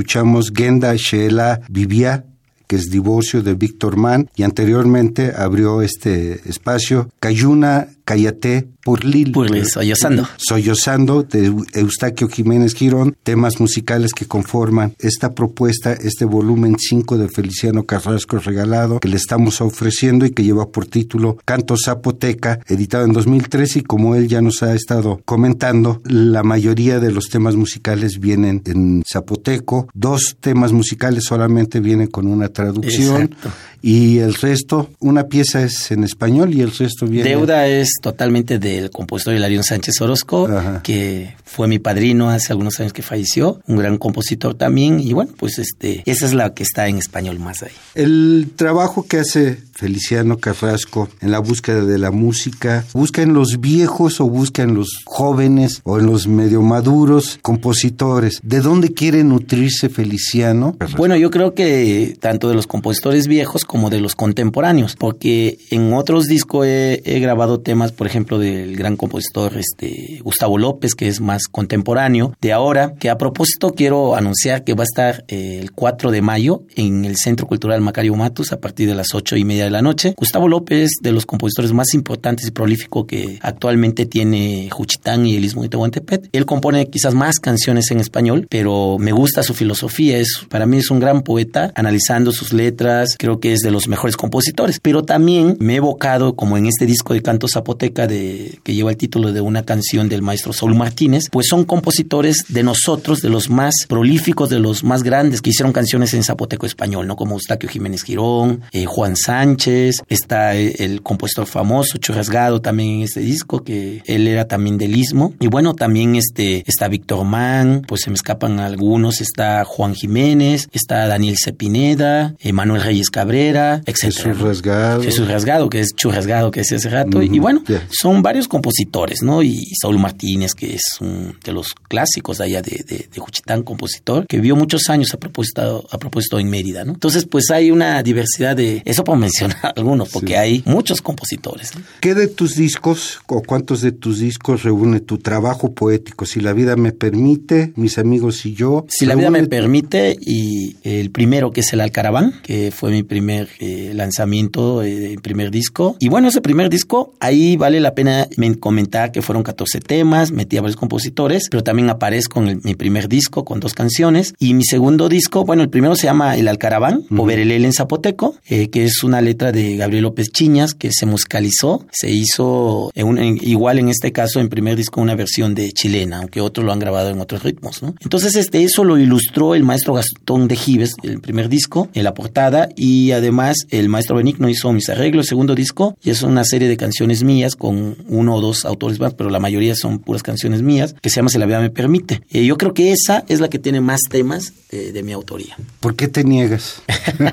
Escuchamos 0.10 0.52
Genda 0.52 0.96
Sheela 0.96 1.62
Vivia, 1.70 2.26
que 2.66 2.78
es 2.78 2.90
divorcio 2.90 3.44
de 3.44 3.54
Víctor 3.54 3.96
Mann, 3.96 4.28
y 4.36 4.42
anteriormente 4.42 5.34
abrió 5.38 5.84
este 5.84 6.50
espacio 6.50 7.12
Cayuna 7.20 7.90
Cayate 8.10 8.68
Purlil. 8.84 9.32
Purlil, 9.32 9.68
sollozando. 9.68 10.28
Sollozando 10.38 11.22
de 11.22 11.54
Eustaquio 11.74 12.28
Jiménez 12.28 12.74
Girón, 12.74 13.16
temas 13.22 13.60
musicales 13.60 14.14
que 14.14 14.26
conforman 14.26 14.96
esta 14.98 15.36
propuesta, 15.36 15.94
este 15.94 16.26
volumen 16.26 16.78
5 16.80 17.20
de 17.20 17.30
Feliciano 17.30 17.84
Carrasco 17.84 18.40
regalado 18.40 19.00
que 19.00 19.10
le 19.10 19.18
estamos 19.18 19.62
ofreciendo 19.62 20.26
y 20.26 20.32
que 20.32 20.44
lleva 20.44 20.72
por 20.72 20.88
título 20.88 21.38
Canto 21.46 21.76
Zapoteca, 21.78 22.60
editado 22.66 23.06
en 23.06 23.14
2013 23.14 23.80
y 23.80 23.84
como 23.84 24.16
él 24.16 24.28
ya 24.28 24.42
nos 24.42 24.64
ha 24.64 24.74
estado 24.74 25.22
comentando, 25.24 26.02
la 26.06 26.42
mayoría 26.42 27.00
de 27.00 27.12
los 27.12 27.26
temas 27.26 27.56
musicales 27.56 28.20
vienen 28.20 28.64
en 28.66 29.04
zapoteco, 29.08 29.88
dos 29.94 30.38
temas 30.40 30.72
musicales 30.72 31.26
solamente 31.26 31.80
vienen 31.80 32.08
con 32.08 32.26
una 32.26 32.48
traducción 32.50 33.22
Exacto. 33.24 33.50
Y 33.82 34.20
el 34.20 34.34
resto, 34.34 34.90
una 35.00 35.28
pieza 35.28 35.64
es 35.64 35.92
en 35.92 36.04
español 36.04 36.54
y 36.54 36.62
el 36.62 36.72
resto 36.72 37.08
viene... 37.08 37.30
Deuda 37.30 37.68
es 37.68 37.94
totalmente 38.02 38.60
del 38.60 38.92
compositor 38.92 39.34
Hilarión 39.34 39.64
Sánchez 39.64 40.02
Orozco, 40.02 40.48
Ajá. 40.48 40.82
que 40.84 41.36
fue 41.46 41.68
mi 41.68 41.80
padrino 41.80 42.30
hace 42.30 42.52
algunos 42.52 42.80
años 42.80 42.94
que 42.94 43.02
falleció, 43.02 43.62
un 43.68 43.78
gran 43.78 43.98
compositor 43.98 44.56
también, 44.56 45.00
y 45.00 45.14
bueno, 45.14 45.32
pues 45.38 45.60
este, 45.60 46.04
esa 46.06 46.26
es 46.26 46.34
la 46.34 46.54
que 46.54 46.64
está 46.64 46.88
en 46.88 46.98
español 46.98 47.40
más 47.40 47.64
ahí. 47.64 47.72
El 47.96 48.52
trabajo 48.56 49.06
que 49.06 49.20
hace 49.20 49.60
Feliciano 49.80 50.38
Carrasco 50.38 51.08
en 51.22 51.32
la 51.32 51.40
búsqueda 51.40 51.86
de 51.86 51.98
la 51.98 52.12
música, 52.12 52.84
busca 52.94 53.22
en 53.22 53.34
los 53.34 53.62
viejos 53.62 54.20
o 54.20 54.26
busca 54.26 54.62
en 54.62 54.76
los 54.76 54.90
jóvenes 55.06 55.80
o 55.86 56.00
en 56.00 56.06
los 56.06 56.28
medio 56.28 56.62
maduros 56.62 57.40
compositores. 57.42 58.42
¿De 58.44 58.60
dónde 58.60 58.94
quiere 58.94 59.24
nutrirse 59.24 59.88
Feliciano? 59.88 60.76
Bueno, 60.98 61.16
yo 61.16 61.32
creo 61.32 61.54
que 61.54 62.18
tanto 62.20 62.50
de 62.50 62.56
los 62.56 62.68
compositores 62.68 63.28
viejos 63.28 63.64
como 63.64 63.90
de 63.90 64.02
los 64.02 64.16
contemporáneos, 64.16 64.98
porque 64.98 65.58
en 65.72 65.94
otros 65.94 66.26
discos 66.26 66.66
he, 66.68 67.20
grabado 67.22 67.62
temas, 67.62 67.94
por 67.94 68.06
ejemplo, 68.06 68.38
del 68.38 68.76
gran 68.76 68.98
compositor 68.98 69.58
este, 69.58 70.20
Gustavo 70.24 70.58
López, 70.58 70.94
que 70.94 71.08
es 71.08 71.22
más 71.22 71.44
contemporáneo, 71.50 72.36
de 72.42 72.52
ahora, 72.52 72.96
que 73.00 73.10
a 73.10 73.18
propósito 73.18 73.74
quiero 73.74 74.16
anunciar 74.16 74.66
que 74.66 74.74
va 74.74 74.84
a 74.84 74.92
estar 74.92 75.24
eh, 75.30 75.60
el 75.62 75.72
4 75.72 76.12
de 76.12 76.22
mayo 76.22 76.64
en 76.76 77.06
el 77.06 77.16
Centro 77.16 77.48
Cultural 77.48 77.80
Macario 77.80 78.16
Matus 78.16 78.52
a 78.52 78.60
partir 78.60 78.90
de 78.90 78.96
las 78.96 79.14
8 79.14 79.38
y 79.38 79.46
media 79.46 79.69
de 79.70 79.74
la 79.74 79.82
noche. 79.82 80.16
Gustavo 80.18 80.48
López, 80.48 80.90
de 81.02 81.12
los 81.12 81.26
compositores 81.26 81.72
más 81.72 81.94
importantes 81.94 82.48
y 82.48 82.52
prolíficos 82.52 83.06
que 83.06 83.40
actualmente 83.42 84.06
tiene 84.06 84.70
Juchitán 84.72 85.26
y 85.26 85.36
el 85.36 85.46
Istmo 85.46 85.64
de 85.64 85.70
Tehuantepec. 85.70 86.30
Él 86.32 86.46
compone 86.46 86.90
quizás 86.90 87.14
más 87.14 87.40
canciones 87.40 87.92
en 87.92 88.00
español, 88.00 88.48
pero 88.50 88.98
me 89.00 89.12
gusta 89.12 89.44
su 89.44 89.54
filosofía. 89.54 90.18
Es, 90.18 90.46
para 90.50 90.66
mí 90.66 90.78
es 90.78 90.90
un 90.90 91.00
gran 91.00 91.22
poeta, 91.22 91.72
analizando 91.76 92.32
sus 92.32 92.52
letras, 92.52 93.16
creo 93.18 93.40
que 93.40 93.54
es 93.54 93.60
de 93.60 93.72
los 93.72 93.88
mejores 93.88 94.18
compositores. 94.18 94.80
Pero 94.82 95.04
también 95.04 95.56
me 95.60 95.74
he 95.74 95.78
evocado, 95.78 96.36
como 96.36 96.58
en 96.58 96.66
este 96.66 96.86
disco 96.86 97.14
de 97.14 97.22
canto 97.22 97.48
zapoteca 97.48 98.08
de, 98.08 98.60
que 98.64 98.74
lleva 98.74 98.92
el 98.92 98.98
título 98.98 99.32
de 99.32 99.42
una 99.42 99.64
canción 99.64 100.10
del 100.10 100.22
maestro 100.22 100.52
Saúl 100.52 100.76
Martínez, 100.76 101.26
pues 101.32 101.48
son 101.48 101.64
compositores 101.64 102.46
de 102.50 102.64
nosotros, 102.64 103.22
de 103.22 103.30
los 103.30 103.50
más 103.50 103.74
prolíficos, 103.88 104.50
de 104.50 104.60
los 104.60 104.84
más 104.84 105.04
grandes 105.04 105.42
que 105.42 105.52
hicieron 105.52 105.74
canciones 105.74 106.14
en 106.14 106.24
zapoteco 106.24 106.66
español, 106.66 107.06
¿no? 107.08 107.16
Como 107.16 107.36
Eustaquio 107.36 107.70
Jiménez 107.70 108.04
Girón, 108.04 108.62
eh, 108.72 108.86
Juan 108.86 109.16
Sánchez, 109.16 109.59
está 109.68 110.56
el, 110.56 110.76
el 110.80 111.02
compositor 111.02 111.48
famoso, 111.48 111.98
Churrasgado 111.98 112.62
también 112.62 112.98
en 112.98 113.02
este 113.04 113.22
disco, 113.22 113.64
que 113.64 114.02
él 114.06 114.28
era 114.28 114.48
también 114.48 114.78
del 114.78 114.96
Istmo. 114.96 115.34
Y 115.40 115.48
bueno, 115.48 115.74
también 115.74 116.16
este, 116.16 116.64
está 116.68 116.88
Víctor 116.88 117.26
Mann, 117.26 117.84
pues 117.88 118.02
se 118.02 118.10
me 118.10 118.16
escapan 118.16 118.60
algunos, 118.60 119.22
está 119.22 119.64
Juan 119.66 119.96
Jiménez, 119.96 120.70
está 120.72 121.08
Daniel 121.08 121.36
Cepineda, 121.44 122.36
Manuel 122.54 122.82
Reyes 122.82 123.10
Cabrera, 123.10 123.82
etc. 123.86 124.04
Jesús 124.04 124.40
Rasgado. 124.40 125.02
Jesús 125.02 125.28
Rasgado, 125.28 125.70
que 125.70 125.80
es 125.80 125.96
Churrasgado, 125.96 126.52
que 126.52 126.62
decía 126.62 126.78
hace 126.78 126.90
rato. 126.90 127.20
Ujú, 127.20 127.34
y 127.34 127.40
bueno, 127.40 127.64
ya. 127.68 127.82
son 127.90 128.22
varios 128.22 128.48
compositores, 128.48 129.22
¿no? 129.22 129.42
Y 129.44 129.64
Saúl 129.82 130.00
Martínez, 130.00 130.54
que 130.54 130.76
es 130.76 130.98
un 131.00 131.38
de 131.44 131.52
los 131.52 131.74
clásicos 131.74 132.40
de 132.40 132.44
allá 132.46 132.62
de, 132.62 132.84
de, 132.86 133.10
de 133.12 133.20
Juchitán, 133.20 133.64
compositor, 133.64 134.28
que 134.28 134.38
vivió 134.38 134.56
muchos 134.56 134.90
años 134.90 135.14
a 135.14 135.18
propósito, 135.18 135.88
a 135.90 135.98
propósito 135.98 136.40
en 136.40 136.50
Mérida, 136.50 136.84
¿no? 136.84 136.94
Entonces, 136.94 137.26
pues 137.26 137.50
hay 137.52 137.72
una 137.72 138.02
diversidad 138.04 138.56
de, 138.56 138.82
eso 138.86 139.04
por 139.04 139.18
mencionar 139.18 139.49
algunos, 139.76 140.10
porque 140.10 140.34
Sí. 140.34 140.34
hay 140.36 140.64
muchos 140.66 141.02
compositores. 141.02 141.72
¿Qué 142.02 142.14
de 142.16 142.28
tus 142.28 142.56
discos 142.56 143.20
o 143.28 143.42
cuántos 143.42 143.82
de 143.82 143.92
tus 143.92 144.20
discos 144.20 144.64
reúne 144.64 145.00
tu 145.00 145.18
trabajo 145.18 145.74
poético? 145.74 146.26
Si 146.26 146.40
la 146.40 146.54
vida 146.54 146.76
me 146.76 146.92
permite, 146.92 147.74
mis 147.76 147.98
amigos 147.98 148.46
y 148.46 148.54
yo. 148.54 148.86
Si 148.90 149.06
la 149.06 149.16
vida 149.16 149.30
me 149.30 149.46
permite, 149.48 150.18
y 150.20 150.76
el 150.84 151.12
primero 151.12 151.52
que 151.52 151.62
es 151.62 151.74
el 151.74 151.82
Alcaraván, 151.82 152.34
que 152.44 152.72
fue 152.72 152.92
mi 152.92 153.04
primer 153.04 153.50
eh, 153.60 153.92
lanzamiento, 153.94 154.84
eh, 154.84 155.14
el 155.14 155.22
primer 155.22 155.50
disco. 155.52 155.96
Y 156.00 156.10
bueno, 156.10 156.28
ese 156.28 156.42
primer 156.42 156.70
disco, 156.70 157.14
ahí 157.20 157.56
vale 157.58 157.80
la 157.80 157.96
pena 157.96 158.28
men- 158.38 158.56
comentar 158.56 159.12
que 159.12 159.22
fueron 159.22 159.44
14 159.44 159.80
temas, 159.80 160.32
metí 160.32 160.58
a 160.58 160.62
varios 160.62 160.76
compositores, 160.76 161.48
pero 161.50 161.64
también 161.64 161.90
aparezco 161.90 162.42
en 162.42 162.48
el- 162.50 162.60
mi 162.64 162.76
primer 162.76 163.08
disco 163.08 163.46
con 163.46 163.60
dos 163.60 163.74
canciones. 163.74 164.34
Y 164.40 164.54
mi 164.54 164.64
segundo 164.64 165.08
disco, 165.10 165.46
bueno, 165.46 165.64
el 165.64 165.70
primero 165.70 165.96
se 165.96 166.04
llama 166.08 166.36
El 166.38 166.48
Alcaraván, 166.48 167.04
o 167.18 167.26
Verelele 167.26 167.66
en 167.66 167.74
Zapoteco, 167.74 168.36
eh, 168.48 168.70
que 168.70 168.84
es 168.86 169.04
una 169.04 169.22
letra 169.22 169.39
de 169.52 169.76
Gabriel 169.78 170.04
López 170.04 170.30
Chiñas, 170.32 170.74
que 170.74 170.92
se 170.92 171.06
musicalizó, 171.06 171.86
se 171.92 172.10
hizo 172.12 172.92
en 172.96 173.08
un- 173.08 173.18
en- 173.18 173.40
igual 173.42 173.80
en 173.80 173.90
este 173.90 174.12
caso 174.12 174.40
en 174.40 174.50
primer 174.50 174.76
disco 174.76 175.02
una 175.02 175.16
versión 175.16 175.56
de 175.56 175.72
chilena, 175.72 176.18
aunque 176.20 176.42
otros 176.42 176.66
lo 176.66 176.72
han 176.72 176.80
grabado 176.80 177.10
en 177.10 177.20
otros 177.20 177.44
ritmos, 177.44 177.82
¿no? 177.82 177.96
Entonces 178.02 178.36
este 178.36 178.64
eso 178.64 178.84
lo 178.84 178.98
ilustró 178.98 179.56
el 179.56 179.64
maestro 179.64 179.94
Gastón 179.94 180.48
de 180.48 180.56
Gives, 180.56 180.94
el 181.04 181.20
primer 181.22 181.50
disco, 181.50 181.90
en 181.94 182.04
la 182.04 182.14
portada 182.14 182.70
y 182.76 183.12
además 183.12 183.58
el 183.70 183.90
maestro 183.90 184.16
Benigno 184.18 184.50
hizo 184.50 184.72
mis 184.74 184.90
arreglos, 184.90 185.26
el 185.26 185.30
segundo 185.30 185.56
disco 185.56 185.98
y 186.04 186.10
es 186.10 186.22
una 186.24 186.44
serie 186.44 186.68
de 186.68 186.78
canciones 186.78 187.24
mías 187.24 187.56
con 187.56 187.98
uno 188.08 188.36
o 188.36 188.42
dos 188.42 188.66
autores 188.66 189.00
más, 189.00 189.14
pero 189.14 189.30
la 189.30 189.40
mayoría 189.40 189.76
son 189.76 190.00
puras 190.00 190.24
canciones 190.24 190.62
mías, 190.62 190.96
que 191.02 191.10
se 191.10 191.18
llama 191.18 191.30
Si 191.30 191.38
la 191.38 191.46
vida 191.46 191.60
me 191.62 191.70
permite. 191.70 192.22
Eh, 192.32 192.46
yo 192.46 192.58
creo 192.58 192.74
que 192.74 192.92
esa 192.92 193.24
es 193.28 193.40
la 193.40 193.50
que 193.50 193.60
tiene 193.60 193.82
más 193.82 194.02
temas 194.10 194.54
eh, 194.72 194.92
de 194.94 195.04
mi 195.04 195.14
autoría. 195.14 195.56
¿Por 195.80 195.96
qué 195.96 196.08
te 196.08 196.24
niegas 196.24 196.82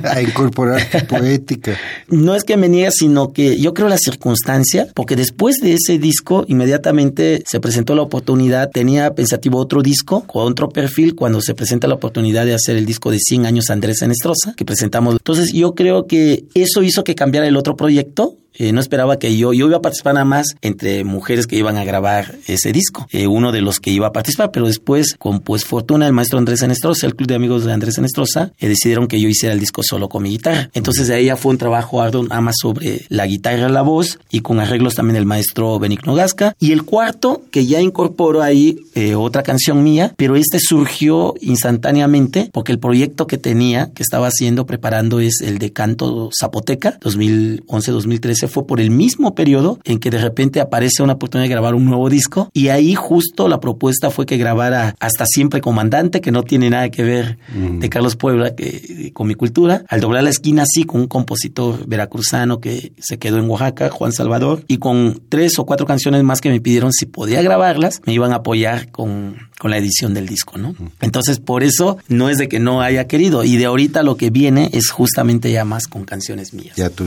a 0.04 0.22
incorporar 0.22 0.80
tu 0.90 1.06
poética? 1.16 1.76
No 2.08 2.34
es 2.34 2.44
que 2.44 2.56
me 2.56 2.68
niegue, 2.68 2.90
sino 2.92 3.32
que 3.32 3.58
yo 3.58 3.74
creo 3.74 3.88
la 3.88 3.98
circunstancia, 3.98 4.88
porque 4.94 5.16
después 5.16 5.56
de 5.60 5.74
ese 5.74 5.98
disco, 5.98 6.44
inmediatamente 6.48 7.42
se 7.46 7.60
presentó 7.60 7.94
la 7.94 8.02
oportunidad, 8.02 8.70
tenía 8.70 9.14
pensativo 9.14 9.58
otro 9.58 9.82
disco 9.82 10.22
con 10.26 10.50
otro 10.50 10.68
perfil 10.68 11.14
cuando 11.14 11.40
se 11.40 11.54
presenta 11.54 11.88
la 11.88 11.94
oportunidad 11.94 12.46
de 12.46 12.54
hacer 12.54 12.76
el 12.76 12.86
disco 12.86 13.10
de 13.10 13.18
100 13.18 13.46
años 13.46 13.70
Andrés 13.70 14.02
Enestrosa, 14.02 14.54
que 14.56 14.64
presentamos. 14.64 15.14
Entonces 15.14 15.52
yo 15.52 15.74
creo 15.74 16.06
que 16.06 16.44
eso 16.54 16.82
hizo 16.82 17.04
que 17.04 17.14
cambiara 17.14 17.46
el 17.46 17.56
otro 17.56 17.76
proyecto. 17.76 18.34
Eh, 18.58 18.72
no 18.72 18.80
esperaba 18.80 19.18
que 19.18 19.36
yo, 19.36 19.52
yo 19.52 19.66
iba 19.66 19.76
a 19.78 19.82
participar 19.82 20.14
nada 20.14 20.24
más 20.24 20.56
entre 20.62 21.04
mujeres 21.04 21.46
que 21.46 21.56
iban 21.56 21.76
a 21.76 21.84
grabar 21.84 22.36
ese 22.46 22.72
disco, 22.72 23.06
eh, 23.12 23.26
uno 23.26 23.52
de 23.52 23.60
los 23.60 23.80
que 23.80 23.90
iba 23.90 24.06
a 24.06 24.12
participar, 24.12 24.50
pero 24.50 24.66
después, 24.66 25.14
con 25.18 25.40
pues 25.40 25.64
fortuna, 25.64 26.06
el 26.06 26.12
maestro 26.12 26.38
Andrés 26.38 26.62
Enestrosa, 26.62 27.06
el 27.06 27.14
club 27.14 27.28
de 27.28 27.34
amigos 27.34 27.64
de 27.64 27.72
Andrés 27.72 27.98
Enestrosa, 27.98 28.52
eh, 28.58 28.68
decidieron 28.68 29.08
que 29.08 29.20
yo 29.20 29.28
hiciera 29.28 29.52
el 29.52 29.60
disco 29.60 29.82
solo 29.82 30.08
con 30.08 30.22
mi 30.22 30.30
guitarra. 30.30 30.70
Entonces 30.74 31.08
de 31.08 31.14
ahí 31.14 31.26
ya 31.26 31.36
fue 31.36 31.52
un 31.52 31.58
trabajo 31.58 32.00
arduo 32.00 32.22
nada 32.22 32.40
más 32.40 32.56
sobre 32.60 33.02
la 33.08 33.26
guitarra, 33.26 33.68
la 33.68 33.82
voz 33.82 34.18
y 34.30 34.40
con 34.40 34.60
arreglos 34.60 34.94
también 34.94 35.14
del 35.14 35.26
maestro 35.26 35.78
Benigno 35.78 36.14
Gasca. 36.14 36.56
Y 36.58 36.72
el 36.72 36.84
cuarto, 36.84 37.42
que 37.50 37.66
ya 37.66 37.80
incorporó 37.80 38.42
ahí 38.42 38.78
otra 39.16 39.42
canción 39.42 39.82
mía, 39.82 40.14
pero 40.16 40.36
este 40.36 40.58
surgió 40.58 41.34
instantáneamente 41.40 42.48
porque 42.52 42.72
el 42.72 42.78
proyecto 42.78 43.26
que 43.26 43.38
tenía, 43.38 43.90
que 43.94 44.02
estaba 44.02 44.28
haciendo, 44.28 44.66
preparando, 44.66 45.20
es 45.20 45.40
el 45.42 45.58
de 45.58 45.72
canto 45.72 46.30
zapoteca, 46.38 46.98
2011-2013 47.00 48.45
fue 48.48 48.66
por 48.66 48.80
el 48.80 48.90
mismo 48.90 49.34
periodo 49.34 49.78
en 49.84 49.98
que 49.98 50.10
de 50.10 50.18
repente 50.18 50.60
aparece 50.60 51.02
una 51.02 51.14
oportunidad 51.14 51.44
de 51.44 51.50
grabar 51.50 51.74
un 51.74 51.84
nuevo 51.84 52.08
disco 52.08 52.50
y 52.52 52.68
ahí 52.68 52.94
justo 52.94 53.48
la 53.48 53.60
propuesta 53.60 54.10
fue 54.10 54.26
que 54.26 54.36
grabara 54.36 54.94
Hasta 55.00 55.26
Siempre 55.26 55.60
Comandante, 55.60 56.20
que 56.20 56.32
no 56.32 56.42
tiene 56.42 56.70
nada 56.70 56.90
que 56.90 57.02
ver 57.02 57.38
de 57.54 57.88
Carlos 57.88 58.16
Puebla 58.16 58.54
que, 58.54 59.10
con 59.12 59.26
mi 59.26 59.34
cultura. 59.34 59.84
Al 59.88 60.00
doblar 60.00 60.24
la 60.24 60.30
esquina, 60.30 60.64
sí, 60.66 60.84
con 60.84 61.02
un 61.02 61.06
compositor 61.06 61.86
veracruzano 61.86 62.60
que 62.60 62.92
se 62.98 63.18
quedó 63.18 63.38
en 63.38 63.48
Oaxaca, 63.48 63.90
Juan 63.90 64.12
Salvador, 64.12 64.64
y 64.68 64.78
con 64.78 65.20
tres 65.28 65.58
o 65.58 65.66
cuatro 65.66 65.86
canciones 65.86 66.22
más 66.22 66.40
que 66.40 66.50
me 66.50 66.60
pidieron 66.60 66.92
si 66.92 67.06
podía 67.06 67.42
grabarlas, 67.42 68.00
me 68.06 68.12
iban 68.12 68.32
a 68.32 68.36
apoyar 68.36 68.90
con, 68.90 69.36
con 69.58 69.70
la 69.70 69.78
edición 69.78 70.14
del 70.14 70.26
disco, 70.26 70.58
¿no? 70.58 70.74
Entonces, 71.00 71.38
por 71.38 71.62
eso 71.62 71.98
no 72.08 72.28
es 72.28 72.38
de 72.38 72.48
que 72.48 72.58
no 72.58 72.82
haya 72.82 73.06
querido. 73.06 73.44
Y 73.44 73.56
de 73.56 73.66
ahorita 73.66 74.02
lo 74.02 74.16
que 74.16 74.30
viene 74.30 74.70
es 74.72 74.90
justamente 74.90 75.50
ya 75.50 75.64
más 75.64 75.86
con 75.86 76.04
canciones 76.04 76.52
mías. 76.52 76.76
Ya 76.76 76.90
tú, 76.90 77.06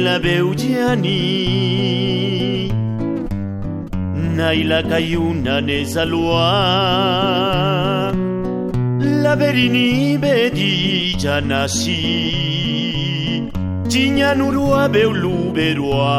La 0.00 0.18
beugiani. 0.18 1.22
Naila 4.36 4.82
kaiuna 4.82 5.60
nezalua 5.60 6.46
Laberini 9.22 10.18
bedi 10.18 11.16
janasi 11.22 11.96
Txinan 13.88 14.40
urua 14.46 14.82
beulu 14.94 15.52
berua 15.56 16.12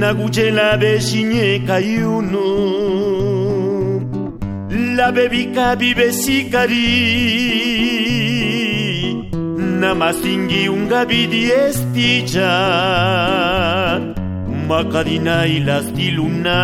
Nagutxela 0.00 0.68
bezine 0.82 1.48
kaiunu 1.66 2.46
La 4.96 5.08
bebika 5.10 5.74
namasingi 9.80 10.68
ungabidi 10.68 11.42
estija. 11.64 12.52
Makadina 14.68 15.46
ilastiluna 15.46 16.58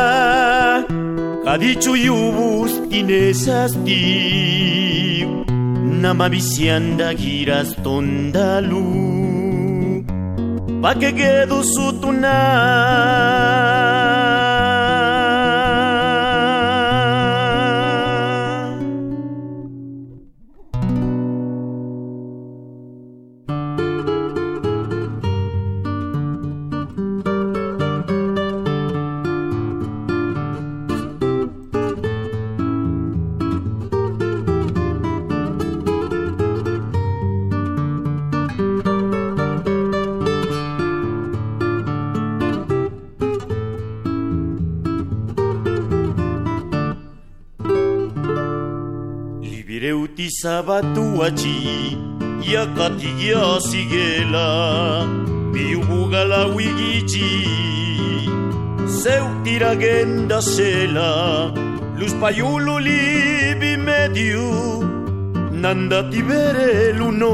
Kadichu 1.46 1.96
yubus 1.96 2.72
inesasti 2.90 4.06
Namavisianda 6.02 7.14
giras 7.14 7.76
tondalu. 7.84 8.84
Pa 10.82 10.96
que 10.96 11.12
quedo 11.14 11.64
Libireuti 11.64 14.23
sabatuachi 50.44 51.98
yakatigia 52.54 53.44
sigela 53.68 54.48
biubugala 55.52 56.46
wigichi 56.56 57.32
genda 59.84 60.42
sela 60.42 61.10
luz 62.00 62.14
payulo 62.22 62.76
libi 62.88 63.72
medio 63.88 64.50
nanda 65.62 66.04
tibere 66.12 66.92
luno 67.00 67.34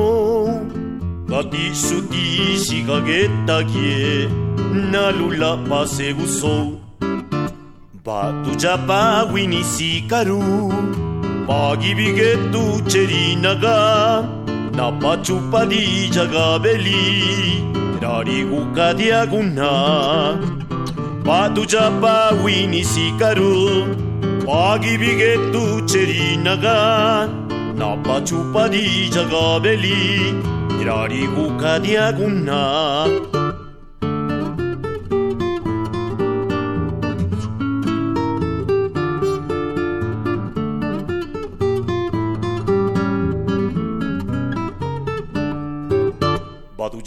Gati 1.29 1.65
suti 1.85 2.27
sigageta 2.65 3.57
kie 3.71 4.29
nalula 4.91 5.51
pase 5.67 6.13
guso 6.13 6.55
Batu 8.05 8.51
japa 8.61 9.01
wini 9.33 9.63
sikaru 9.63 11.08
Pagi 11.49 11.97
bigetu 11.97 12.77
cherinaga 12.85 14.21
Napa 14.77 15.17
chupa 15.25 15.65
di 15.65 16.05
jagabeli 16.13 17.65
Rari 17.97 18.45
guka 18.45 18.93
diaguna 18.93 19.73
Batu 21.25 21.65
japa 21.65 22.37
wini 22.45 22.85
sikaru 22.85 23.89
Pagi 24.45 24.93
bigetu 25.01 25.81
cherinaga 25.89 27.25
Napa 27.73 28.21
chupa 28.21 28.69
di 28.69 29.09
jagabeli 29.09 30.37
Rari 30.85 31.25
guka 31.33 31.81
diaguna 31.81 32.61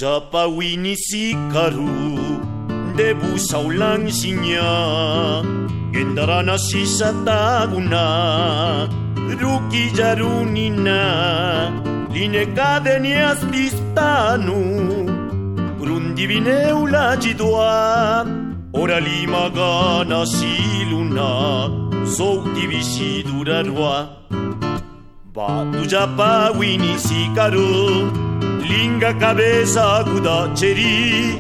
Japawinisi 0.03 1.31
karu 1.55 2.19
Debu 2.99 3.39
saulang 3.39 4.11
sinya 4.11 4.67
Gendara 5.95 6.43
nasi 6.43 6.83
sataguna 6.83 8.03
Ruki 9.39 9.95
jarunina. 9.95 10.99
Line 12.11 12.51
kadeni 12.51 13.15
azpistanu 13.15 14.59
Urundi 15.79 16.27
bine 16.27 16.75
Ora 18.75 18.99
lima 18.99 19.45
gana 19.55 20.27
siluna 20.27 21.31
Zouti 22.17 22.67
bisidurarua 22.67 23.95
Batu 25.31 25.87
japawinisi 25.87 27.31
karu 27.39 27.71
karu 28.11 28.32
linga 28.71 29.13
cabeza 29.23 29.83
aguda 29.99 30.37
cheri 30.59 31.39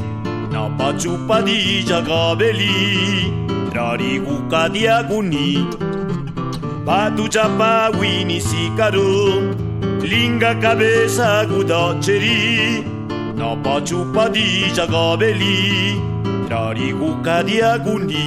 na 0.53 0.62
pachupadilla 0.79 1.99
gabeli 2.09 3.33
trariguca 3.73 4.62
diaguni 4.75 5.49
patu 6.87 7.29
chapa 7.35 7.91
wini 7.99 8.39
sicaro, 8.49 9.12
linga 10.11 10.53
cabeza 10.62 11.27
aguda 11.41 11.83
cheri 12.05 12.85
na 13.39 13.51
pachupadilla 13.64 14.85
gabeli 14.95 15.57
trariguca 16.49 17.37
diaguni 17.49 18.27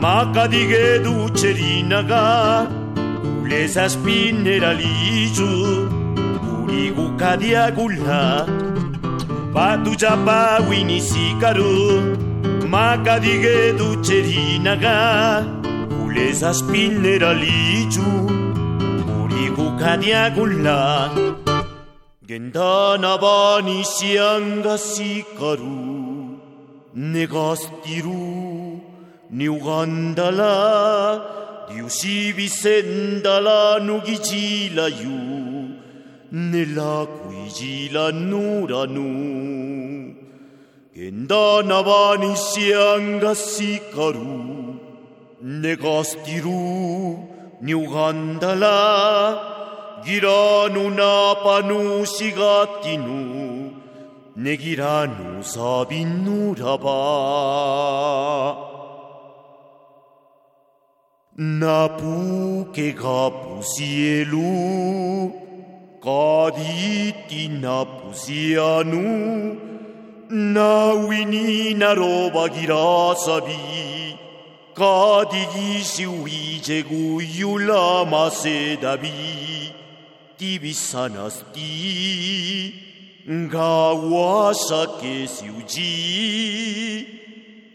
yo 0.00 0.18
Batu 0.18 0.30
japa 0.30 0.30
wini 0.30 0.60
sikaru 0.60 0.78
Makadige 0.78 0.98
ducerinaga 1.02 2.66
Ulesa 3.34 3.88
spinera 3.88 4.72
liju 4.74 5.50
Urigu 6.62 7.06
kadiagula 7.18 8.46
Batu 9.52 9.94
japa 9.96 10.62
wini 10.70 11.00
sikaru 11.00 12.16
Makadige 12.68 13.72
ducerinaga 13.78 15.44
Ulesa 16.04 16.54
spinera 16.54 17.34
liju 17.34 18.08
Urigu 19.18 19.66
kadiagula 19.80 21.10
Gendana 22.26 23.18
sikaru 24.78 25.98
negastiru 26.94 28.47
ni 29.30 29.48
ugandala 29.48 30.54
diusi 31.68 32.32
visendala 32.32 33.78
nugijila 33.78 34.86
yu 34.88 35.68
nela 36.32 37.06
kuijila 37.06 38.12
nuranu. 38.12 39.08
Gendana 40.94 41.82
bani 41.88 42.36
sianga 42.36 43.34
sikaru 43.34 44.76
negastiru. 45.42 47.18
Ni 47.60 47.74
ugandala 47.74 48.78
giranu 50.04 50.90
na 50.90 51.34
panu 51.42 52.06
sigatinu 52.06 53.18
negiranu 54.36 55.42
sabinuraba 55.42 56.98
Napu 61.38 62.66
ke 62.74 62.90
grapu 62.98 63.62
sielu, 63.62 65.30
kaditi 66.02 67.46
napu 67.46 68.10
sianu, 68.10 69.54
nawini 70.28 71.74
naroba 71.78 72.48
girasabi, 72.50 74.18
kadigi 74.74 75.84
siwi 75.84 76.58
jegu 76.60 77.22
yula 77.22 78.04
masedabi, 78.04 79.70
tibisanasti, 80.36 81.70
gawasa 83.46 84.86
ke 84.98 85.28
siuji, 85.30 87.27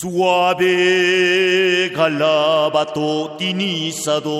Suave 0.00 1.92
galabato 1.94 3.36
tinizado, 3.36 4.32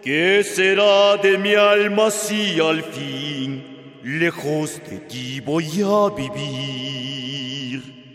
¿Qué 0.03 0.45
será 0.45 1.17
de 1.17 1.37
mi 1.37 1.55
alma 1.55 2.11
si 2.13 2.61
al 2.61 2.83
fin 2.85 3.65
lejos 4.05 4.81
de 4.89 4.99
ti 5.01 5.41
voy 5.41 5.83
a 5.83 6.11
vivir? 6.15 8.06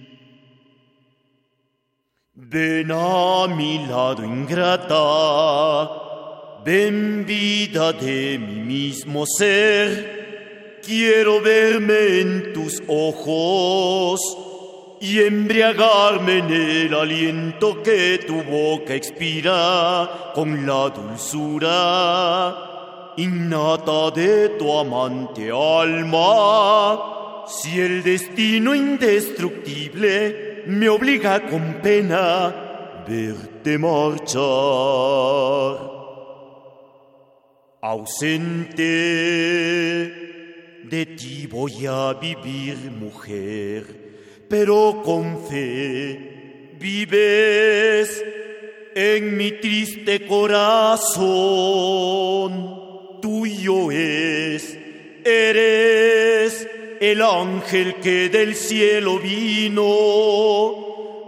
Ven 2.53 2.91
a 2.91 3.47
mi 3.47 3.87
lado 3.87 4.25
ingrata, 4.25 5.89
ven 6.65 7.23
vida 7.25 7.93
de 7.93 8.37
mi 8.37 8.59
mismo 8.59 9.25
ser, 9.25 10.81
quiero 10.85 11.39
verme 11.39 12.19
en 12.19 12.51
tus 12.51 12.83
ojos 12.89 14.19
y 14.99 15.19
embriagarme 15.19 16.39
en 16.39 16.51
el 16.51 16.93
aliento 16.93 17.81
que 17.81 18.19
tu 18.27 18.43
boca 18.43 18.95
expira 18.95 20.33
con 20.35 20.65
la 20.67 20.89
dulzura 20.89 22.57
innata 23.15 24.11
de 24.11 24.49
tu 24.59 24.77
amante 24.77 25.49
alma. 25.49 27.45
Si 27.47 27.79
el 27.79 28.03
destino 28.03 28.75
indestructible 28.75 30.50
me 30.67 30.89
obliga 30.89 31.39
con 31.47 31.79
pena 31.81 33.03
verte 33.07 33.77
marchar. 33.77 34.41
Ausente 37.81 38.83
de 40.83 41.05
ti 41.17 41.47
voy 41.47 41.85
a 41.87 42.13
vivir, 42.13 42.77
mujer, 42.91 43.85
pero 44.47 45.01
con 45.03 45.43
fe 45.47 46.75
vives 46.79 48.23
en 48.93 49.37
mi 49.37 49.51
triste 49.51 50.25
corazón. 50.27 51.21
Tuyo 53.21 53.91
es, 53.91 54.77
eres 55.23 56.67
el 57.01 57.21
ángel 57.23 57.95
que 57.95 58.29
del 58.29 58.55
cielo 58.55 59.17
vino 59.17 59.81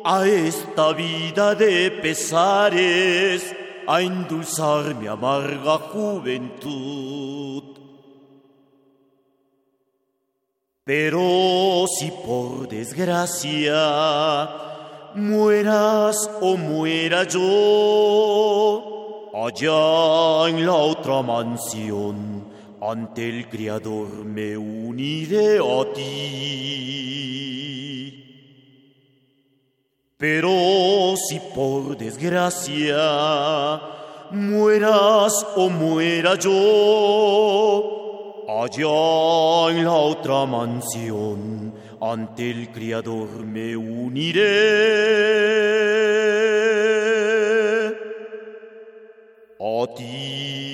a 0.05 0.27
esta 0.27 0.93
vida 0.93 1.55
de 1.55 1.89
pesares 1.89 3.55
a 3.87 3.99
endulzar 3.99 4.93
mi 4.93 5.07
amarga 5.07 5.79
juventud. 5.79 7.63
Pero 10.83 11.87
si 11.87 12.11
por 12.23 12.67
desgracia 12.67 14.51
mueras 15.15 16.29
o 16.39 16.55
muera 16.55 17.23
yo, 17.23 18.83
allá 19.33 20.49
en 20.49 20.67
la 20.67 20.75
otra 20.75 21.23
mansión, 21.23 22.42
ante 22.85 23.29
el 23.29 23.47
Criador 23.47 24.25
me 24.25 24.57
uniré 24.57 25.59
a 25.59 25.93
ti. 25.93 26.03
Pero 30.17 31.15
si 31.15 31.39
por 31.55 31.97
desgracia 31.97 33.81
mueras 34.31 35.47
o 35.55 35.69
muera 35.69 36.35
yo, 36.35 36.51
allá 38.49 39.71
en 39.71 39.85
la 39.85 39.93
otra 39.93 40.45
mansión, 40.45 41.73
ante 42.01 42.51
el 42.51 42.69
Criador 42.69 43.45
me 43.45 43.77
uniré 43.77 44.73
a 49.57 49.87
ti. 49.95 50.73